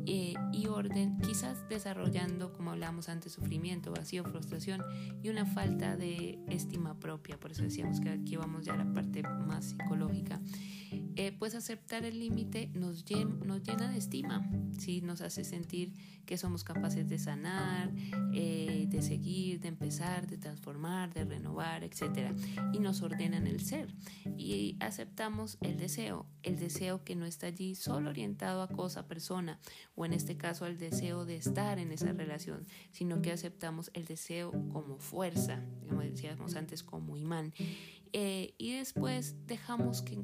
Eh, 0.05 0.33
y 0.51 0.67
desorden, 0.79 1.17
quizás 1.19 1.67
desarrollando, 1.67 2.53
como 2.53 2.71
hablamos 2.71 3.09
antes, 3.09 3.33
sufrimiento, 3.33 3.91
vacío, 3.91 4.23
frustración 4.23 4.81
y 5.21 5.29
una 5.29 5.45
falta 5.45 5.97
de 5.97 6.39
estima 6.47 6.97
propia. 6.99 7.37
Por 7.37 7.51
eso 7.51 7.63
decíamos 7.63 7.99
que 7.99 8.09
aquí 8.09 8.37
vamos 8.37 8.65
ya 8.65 8.73
a 8.73 8.77
la 8.77 8.93
parte 8.93 9.23
más 9.23 9.65
psicológica. 9.65 10.39
Eh, 11.15 11.35
pues 11.37 11.53
aceptar 11.53 12.05
el 12.05 12.19
límite 12.19 12.71
nos, 12.73 13.03
nos, 13.45 13.63
llena 13.63 13.91
de 13.91 13.97
estima, 13.97 14.49
¿sí? 14.77 15.01
nos 15.01 15.21
hace 15.21 15.43
sentir 15.43 15.93
que 16.25 16.37
somos 16.37 16.63
capaces 16.63 17.09
de 17.09 17.19
sanar, 17.19 17.91
eh, 18.33 18.85
de 18.87 19.01
seguir, 19.01 19.59
de 19.59 19.67
empezar, 19.67 20.27
de 20.27 20.37
transformar, 20.39 21.13
de 21.13 21.25
renovar, 21.25 21.83
etc. 21.83 22.33
Y 22.73 22.79
nos 22.79 23.01
ordenan 23.01 23.47
el 23.47 23.61
ser. 23.61 23.93
Y 24.37 24.77
aceptamos 24.79 25.57
el 25.61 25.77
deseo, 25.77 26.25
el 26.43 26.57
deseo 26.57 27.03
que 27.03 27.15
no 27.15 27.25
está 27.25 27.47
allí 27.47 27.75
solo 27.75 28.09
orientado 28.09 28.61
a 28.61 28.67
cosa, 28.67 29.07
persona, 29.07 29.59
o 29.95 30.05
en 30.05 30.13
este 30.13 30.37
caso 30.37 30.65
al 30.65 30.77
deseo 30.77 31.25
de 31.25 31.35
estar 31.35 31.79
en 31.79 31.91
esa 31.91 32.13
relación, 32.13 32.65
sino 32.91 33.21
que 33.21 33.31
aceptamos 33.31 33.91
el 33.93 34.05
deseo 34.05 34.51
como 34.51 34.97
fuerza, 34.99 35.63
como 35.87 36.01
decíamos 36.01 36.55
antes, 36.55 36.83
como 36.83 37.17
imán. 37.17 37.53
Eh, 38.13 38.55
y 38.57 38.73
después 38.73 39.35
dejamos 39.45 40.01
que 40.01 40.15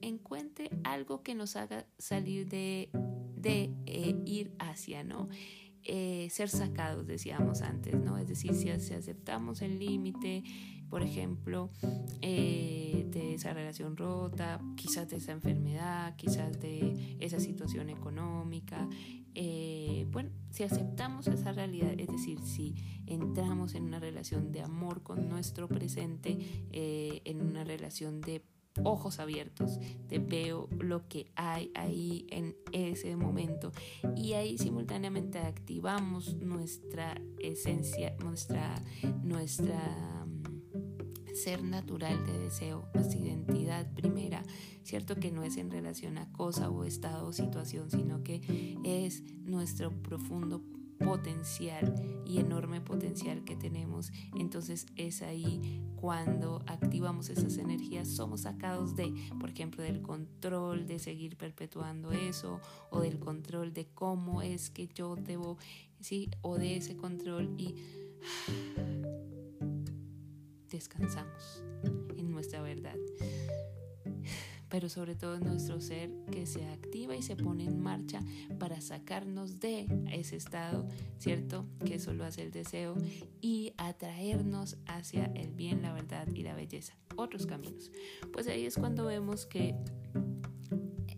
encuentre 0.00 0.70
algo 0.84 1.22
que 1.22 1.34
nos 1.34 1.56
haga 1.56 1.86
salir 1.98 2.48
de, 2.48 2.90
de 3.36 3.74
eh, 3.86 4.14
ir 4.24 4.52
hacia, 4.58 5.02
¿no? 5.02 5.28
Eh, 5.90 6.28
ser 6.30 6.50
sacados, 6.50 7.06
decíamos 7.06 7.62
antes, 7.62 7.94
¿no? 7.94 8.18
Es 8.18 8.28
decir, 8.28 8.52
si, 8.52 8.68
aceptamos 8.68 9.62
el 9.62 9.78
límite, 9.78 10.44
por 10.90 11.02
ejemplo, 11.02 11.70
eh, 12.20 13.06
de 13.10 13.32
esa 13.32 13.54
relación 13.54 13.96
rota, 13.96 14.60
quizás 14.76 15.08
de 15.08 15.16
esa 15.16 15.32
enfermedad, 15.32 16.14
quizás 16.16 16.60
de 16.60 17.16
esa 17.20 17.40
situación 17.40 17.88
económica, 17.88 18.86
bueno, 20.10 20.30
si 20.50 20.64
aceptamos 20.64 21.26
esa 21.28 21.52
realidad, 21.52 21.94
es 21.96 22.08
decir, 22.08 22.40
si 22.40 22.74
entramos 23.06 23.74
en 23.74 23.84
una 23.84 23.98
relación 23.98 24.52
de 24.52 24.62
amor 24.62 25.02
con 25.02 25.28
nuestro 25.28 25.68
presente, 25.68 26.36
en 26.70 27.40
una 27.40 27.64
relación 27.64 28.20
de 28.20 28.42
ojos 28.84 29.18
abiertos, 29.18 29.78
te 30.08 30.18
veo 30.18 30.68
lo 30.78 31.08
que 31.08 31.30
hay 31.34 31.70
ahí 31.74 32.26
en 32.30 32.56
ese 32.72 33.16
momento. 33.16 33.72
Y 34.16 34.34
ahí 34.34 34.58
simultáneamente 34.58 35.38
activamos 35.38 36.36
nuestra 36.36 37.20
esencia, 37.38 38.14
nuestra, 38.22 38.82
nuestra 39.22 40.26
mm, 40.26 41.34
ser 41.34 41.62
natural 41.62 42.26
de 42.26 42.38
deseo, 42.38 42.88
nuestra 42.94 43.18
identidad 43.18 43.92
primera, 43.94 44.42
cierto 44.82 45.16
que 45.16 45.30
no 45.30 45.42
es 45.42 45.56
en 45.56 45.70
relación 45.70 46.18
a 46.18 46.30
cosa 46.32 46.70
o 46.70 46.84
estado 46.84 47.26
o 47.26 47.32
situación, 47.32 47.90
sino 47.90 48.22
que 48.22 48.76
es 48.84 49.22
nuestro 49.44 49.90
profundo 50.02 50.62
potencial 50.98 51.94
y 52.26 52.38
enorme 52.38 52.80
potencial 52.80 53.44
que 53.44 53.56
tenemos. 53.56 54.10
Entonces 54.36 54.86
es 54.96 55.22
ahí 55.22 55.82
cuando 55.96 56.62
activamos 56.66 57.28
esas 57.28 57.56
energías, 57.58 58.08
somos 58.08 58.42
sacados 58.42 58.94
de, 58.96 59.12
por 59.40 59.50
ejemplo, 59.50 59.82
del 59.82 60.02
control 60.02 60.86
de 60.86 60.98
seguir 60.98 61.36
perpetuando 61.36 62.12
eso 62.12 62.60
o 62.90 63.00
del 63.00 63.18
control 63.18 63.72
de 63.72 63.86
cómo 63.86 64.42
es 64.42 64.70
que 64.70 64.88
yo 64.88 65.16
debo, 65.16 65.58
sí, 66.00 66.30
o 66.42 66.56
de 66.56 66.76
ese 66.76 66.96
control 66.96 67.54
y 67.58 67.74
descansamos 70.70 71.62
en 72.16 72.30
nuestra 72.30 72.60
verdad 72.60 72.96
pero 74.68 74.88
sobre 74.88 75.14
todo 75.14 75.38
nuestro 75.38 75.80
ser 75.80 76.10
que 76.30 76.46
se 76.46 76.66
activa 76.66 77.16
y 77.16 77.22
se 77.22 77.36
pone 77.36 77.64
en 77.64 77.80
marcha 77.80 78.20
para 78.58 78.80
sacarnos 78.80 79.60
de 79.60 79.86
ese 80.12 80.36
estado, 80.36 80.86
¿cierto? 81.18 81.66
Que 81.84 81.94
eso 81.94 82.12
lo 82.12 82.24
hace 82.24 82.42
el 82.42 82.50
deseo 82.50 82.96
y 83.40 83.72
atraernos 83.76 84.76
hacia 84.86 85.26
el 85.34 85.52
bien, 85.52 85.82
la 85.82 85.92
verdad 85.92 86.28
y 86.34 86.42
la 86.42 86.54
belleza. 86.54 86.94
Otros 87.16 87.46
caminos. 87.46 87.90
Pues 88.32 88.46
ahí 88.46 88.64
es 88.64 88.76
cuando 88.76 89.06
vemos 89.06 89.46
que 89.46 89.74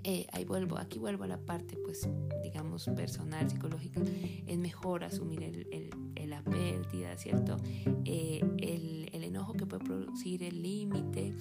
eh, 0.05 0.27
ahí 0.33 0.45
vuelvo, 0.45 0.79
aquí 0.79 0.99
vuelvo 0.99 1.25
a 1.25 1.27
la 1.27 1.39
parte, 1.39 1.77
pues, 1.77 2.09
digamos, 2.43 2.87
personal, 2.97 3.49
psicológica, 3.51 4.01
es 4.47 4.59
mejor 4.59 5.05
asumir 5.05 5.43
el, 5.43 5.91
la 6.27 6.43
pérdida, 6.43 7.17
¿cierto? 7.17 7.57
Eh, 8.05 8.41
el, 8.59 9.01
enojo 9.25 9.53
que 9.53 9.65
puede 9.65 9.85
producir 9.85 10.43
el 10.43 10.61
límite, 10.63 11.35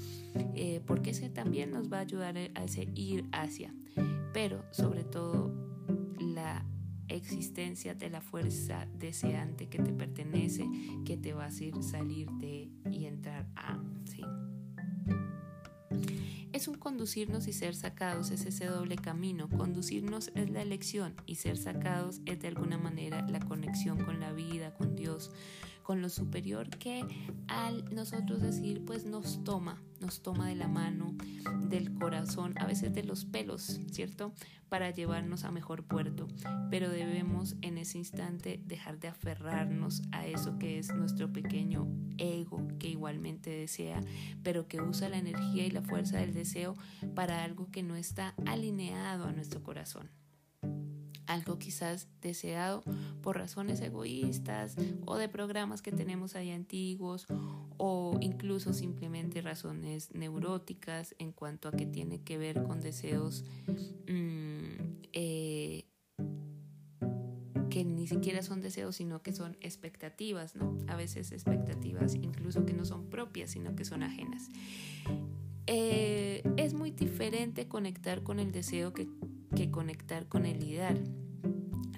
eh, 0.54 0.82
porque 0.86 1.12
ese 1.12 1.30
también 1.30 1.72
nos 1.72 1.92
va 1.92 1.98
a 1.98 2.02
ayudar 2.02 2.38
a 2.38 2.64
ese 2.64 2.88
ir 2.94 3.26
hacia, 3.32 3.74
pero 4.32 4.64
sobre 4.72 5.04
todo 5.04 5.52
la 6.20 6.66
existencia 7.08 7.96
de 7.96 8.10
la 8.12 8.22
fuerza 8.22 8.88
deseante 8.94 9.70
que 9.70 9.80
te 9.80 9.92
pertenece, 9.92 10.70
que 11.04 11.18
te 11.18 11.34
va 11.34 11.46
a 11.46 11.48
hacer 11.48 11.82
salir 11.82 12.30
de 12.34 12.70
y 12.92 13.06
entrar 13.06 13.48
a, 13.56 13.82
¿sí? 14.06 14.22
Es 16.60 16.68
un 16.68 16.76
conducirnos 16.76 17.48
y 17.48 17.54
ser 17.54 17.74
sacados, 17.74 18.32
es 18.32 18.46
ese 18.46 18.66
doble 18.66 18.98
camino. 18.98 19.48
Conducirnos 19.48 20.30
es 20.36 20.50
la 20.50 20.62
elección 20.62 21.16
y 21.26 21.36
ser 21.36 21.58
sacados 21.58 22.20
es 22.26 22.42
de 22.42 22.50
alguna 22.50 22.78
manera 22.78 23.26
la 23.30 23.40
conexión 23.40 23.98
con 24.04 24.20
la 24.20 24.34
vida, 24.34 24.74
con 24.74 24.94
Dios, 24.94 25.32
con 25.84 26.02
lo 26.02 26.10
superior 26.10 26.70
que 26.70 27.06
al 27.48 27.86
nosotros 27.96 28.42
decir 28.42 28.84
pues 28.84 29.06
nos 29.06 29.42
toma, 29.46 29.82
nos 30.00 30.22
toma 30.22 30.48
de 30.48 30.56
la 30.56 30.68
mano, 30.68 31.16
del 31.62 31.94
corazón, 31.94 32.54
a 32.58 32.66
veces 32.66 32.94
de 32.94 33.04
los 33.04 33.26
pelos, 33.26 33.80
¿cierto? 33.92 34.34
Para 34.70 34.92
llevarnos 34.92 35.44
a 35.44 35.52
mejor 35.52 35.84
puerto. 35.84 36.28
Pero 36.70 36.90
debemos 36.90 37.56
en 37.62 37.78
ese 37.78 37.98
instante 37.98 38.62
dejar 38.66 39.00
de 39.00 39.08
aferrarnos 39.08 40.02
a 40.12 40.28
eso 40.28 40.58
que 40.60 40.80
es 40.80 40.94
nuestro 40.94 41.32
pequeño 41.32 41.88
ego 42.18 42.68
que 42.80 42.90
igualmente 42.90 43.50
desea, 43.50 44.02
pero 44.44 44.68
que 44.68 44.82
usa 44.82 45.10
la 45.10 45.18
energía 45.18 45.66
y 45.66 45.72
la 45.72 45.82
fuerza 45.82 46.18
del 46.18 46.34
deseo 46.34 46.76
para 47.16 47.44
algo 47.44 47.70
que 47.72 47.84
no 47.84 47.96
está 47.96 48.36
alineado 48.46 49.26
a 49.26 49.32
nuestro 49.32 49.64
corazón 49.64 50.10
algo 51.30 51.60
quizás 51.60 52.08
deseado 52.22 52.84
por 53.22 53.38
razones 53.38 53.80
egoístas 53.82 54.76
o 55.06 55.16
de 55.18 55.30
programas 55.30 55.84
que 55.84 55.92
tenemos 55.92 56.36
ahí 56.36 56.50
antiguos 56.50 57.28
o 57.78 58.18
incluso 58.20 58.74
simplemente 58.74 59.42
razones 59.42 60.12
neuróticas 60.14 61.16
en 61.20 61.32
cuanto 61.32 61.70
a 61.70 61.72
que 61.72 61.86
tiene 61.86 62.24
que 62.24 62.40
ver 62.40 62.64
con 62.64 62.82
deseos 62.82 63.46
mm, 64.08 64.98
eh, 65.14 65.86
que 67.70 67.86
ni 67.86 68.08
siquiera 68.08 68.42
son 68.42 68.62
deseos, 68.62 68.96
sino 68.96 69.22
que 69.22 69.32
son 69.32 69.56
expectativas, 69.62 70.56
¿no? 70.56 70.80
A 70.88 70.96
veces 70.96 71.32
expectativas 71.32 72.16
incluso 72.16 72.66
que 72.66 72.74
no 72.74 72.86
son 72.86 73.08
propias, 73.12 73.52
sino 73.52 73.76
que 73.76 73.86
son 73.86 74.02
ajenas. 74.02 74.50
Eh, 75.68 76.42
es 76.58 76.74
muy 76.74 76.90
diferente 76.90 77.68
conectar 77.68 78.24
con 78.24 78.40
el 78.40 78.52
deseo 78.52 78.92
que 78.94 79.08
que 79.56 79.72
conectar 79.72 80.28
con 80.28 80.46
el 80.46 80.64
ideal. 80.64 81.04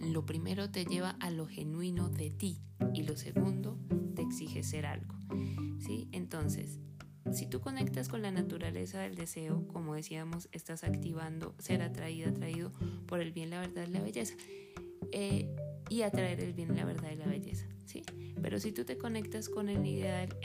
Lo 0.02 0.26
primero 0.26 0.70
te 0.72 0.86
lleva 0.86 1.12
a 1.20 1.30
lo 1.30 1.48
genuino 1.48 2.10
de 2.10 2.32
ti 2.32 2.60
y 2.94 3.04
lo 3.04 3.16
segundo 3.16 3.78
te 4.16 4.22
exige 4.22 4.64
ser 4.64 4.86
algo. 4.86 5.16
¿sí? 5.80 6.08
Entonces, 6.12 6.80
si 7.32 7.46
tú 7.46 7.62
conectas 7.62 8.10
con 8.10 8.22
la 8.22 8.32
naturaleza 8.32 9.00
del 9.00 9.16
deseo, 9.16 9.68
como 9.68 9.96
decíamos, 9.96 10.50
estás 10.52 10.84
activando 10.84 11.56
ser 11.60 11.82
atraído, 11.82 12.30
atraído 12.30 12.72
por 13.06 13.22
el 13.22 13.32
bien, 13.32 13.50
la 13.50 13.60
verdad 13.60 13.86
y 13.88 13.92
la 13.92 14.02
belleza. 14.02 14.36
Eh, 15.12 15.54
y 15.90 16.04
atraer 16.04 16.40
el 16.40 16.54
bien, 16.54 16.76
la 16.76 16.86
verdad 16.86 17.12
y 17.12 17.16
la 17.16 17.28
belleza. 17.28 17.68
¿sí? 17.86 18.04
Pero 18.42 18.60
si 18.60 18.72
tú 18.72 18.86
te 18.86 18.98
conectas 18.98 19.50
con 19.50 19.70
el 19.70 19.86
ideal, 19.86 20.36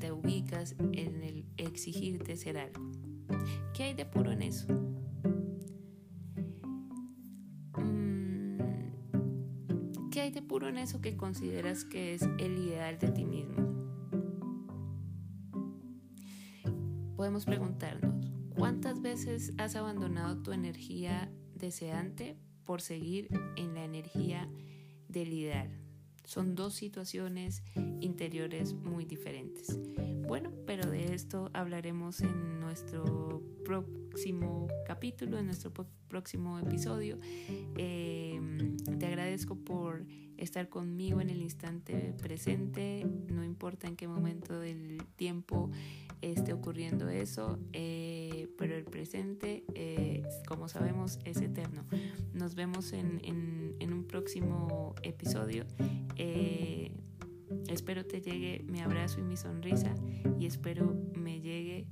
te 0.00 0.12
ubicas 0.12 0.74
en 0.92 1.22
el 1.22 1.44
exigirte 1.56 2.36
ser 2.36 2.58
algo. 2.58 2.90
¿Qué 3.74 3.84
hay 3.84 3.94
de 3.94 4.06
puro 4.06 4.32
en 4.32 4.42
eso? 4.42 4.91
En 10.68 10.78
eso 10.78 11.00
que 11.00 11.16
consideras 11.16 11.84
que 11.84 12.14
es 12.14 12.22
el 12.38 12.58
ideal 12.58 12.98
de 12.98 13.08
ti 13.10 13.24
mismo? 13.24 13.62
Podemos 17.16 17.44
preguntarnos, 17.44 18.32
¿cuántas 18.54 19.00
veces 19.00 19.52
has 19.58 19.76
abandonado 19.76 20.42
tu 20.42 20.52
energía 20.52 21.32
deseante 21.54 22.36
por 22.64 22.80
seguir 22.80 23.28
en 23.56 23.74
la 23.74 23.84
energía 23.84 24.48
del 25.08 25.32
ideal? 25.32 25.81
Son 26.24 26.54
dos 26.54 26.74
situaciones 26.74 27.62
interiores 28.00 28.74
muy 28.74 29.04
diferentes. 29.04 29.78
Bueno, 30.26 30.50
pero 30.66 30.88
de 30.90 31.14
esto 31.14 31.50
hablaremos 31.52 32.20
en 32.20 32.60
nuestro 32.60 33.42
próximo 33.64 34.68
capítulo, 34.86 35.38
en 35.38 35.46
nuestro 35.46 35.72
próximo 36.08 36.58
episodio. 36.58 37.18
Em, 37.76 38.76
te 38.76 39.06
agradezco 39.06 39.56
por 39.56 40.06
estar 40.36 40.68
conmigo 40.68 41.20
en 41.20 41.30
el 41.30 41.40
instante 41.40 42.14
presente, 42.20 43.06
no 43.28 43.44
importa 43.44 43.86
en 43.86 43.96
qué 43.96 44.08
momento 44.08 44.58
del 44.58 45.02
tiempo 45.16 45.70
esté 46.22 46.52
ocurriendo 46.52 47.08
eso, 47.08 47.58
eh, 47.72 48.48
pero 48.56 48.74
el 48.76 48.84
presente, 48.84 49.64
eh, 49.74 50.22
como 50.46 50.68
sabemos, 50.68 51.18
es 51.24 51.40
eterno. 51.40 51.84
Nos 52.32 52.54
vemos 52.54 52.92
en, 52.92 53.20
en 53.24 53.92
un 53.92 54.04
próximo 54.04 54.94
episodio. 55.02 55.64
Eh, 56.16 56.92
espero 57.68 58.06
te 58.06 58.20
llegue 58.20 58.64
mi 58.68 58.80
abrazo 58.80 59.20
y 59.20 59.24
mi 59.24 59.36
sonrisa 59.36 59.94
y 60.38 60.46
espero 60.46 60.96
me 61.14 61.40
llegue 61.40 61.86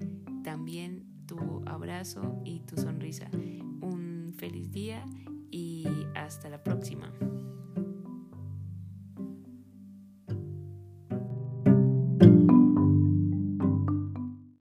también 0.45 1.05
tu 1.27 1.63
abrazo 1.67 2.41
y 2.45 2.61
tu 2.61 2.77
sonrisa. 2.77 3.29
Un 3.83 4.35
feliz 4.37 4.71
día 4.71 5.05
y 5.51 5.87
hasta 6.15 6.49
la 6.49 6.63
próxima. 6.63 7.13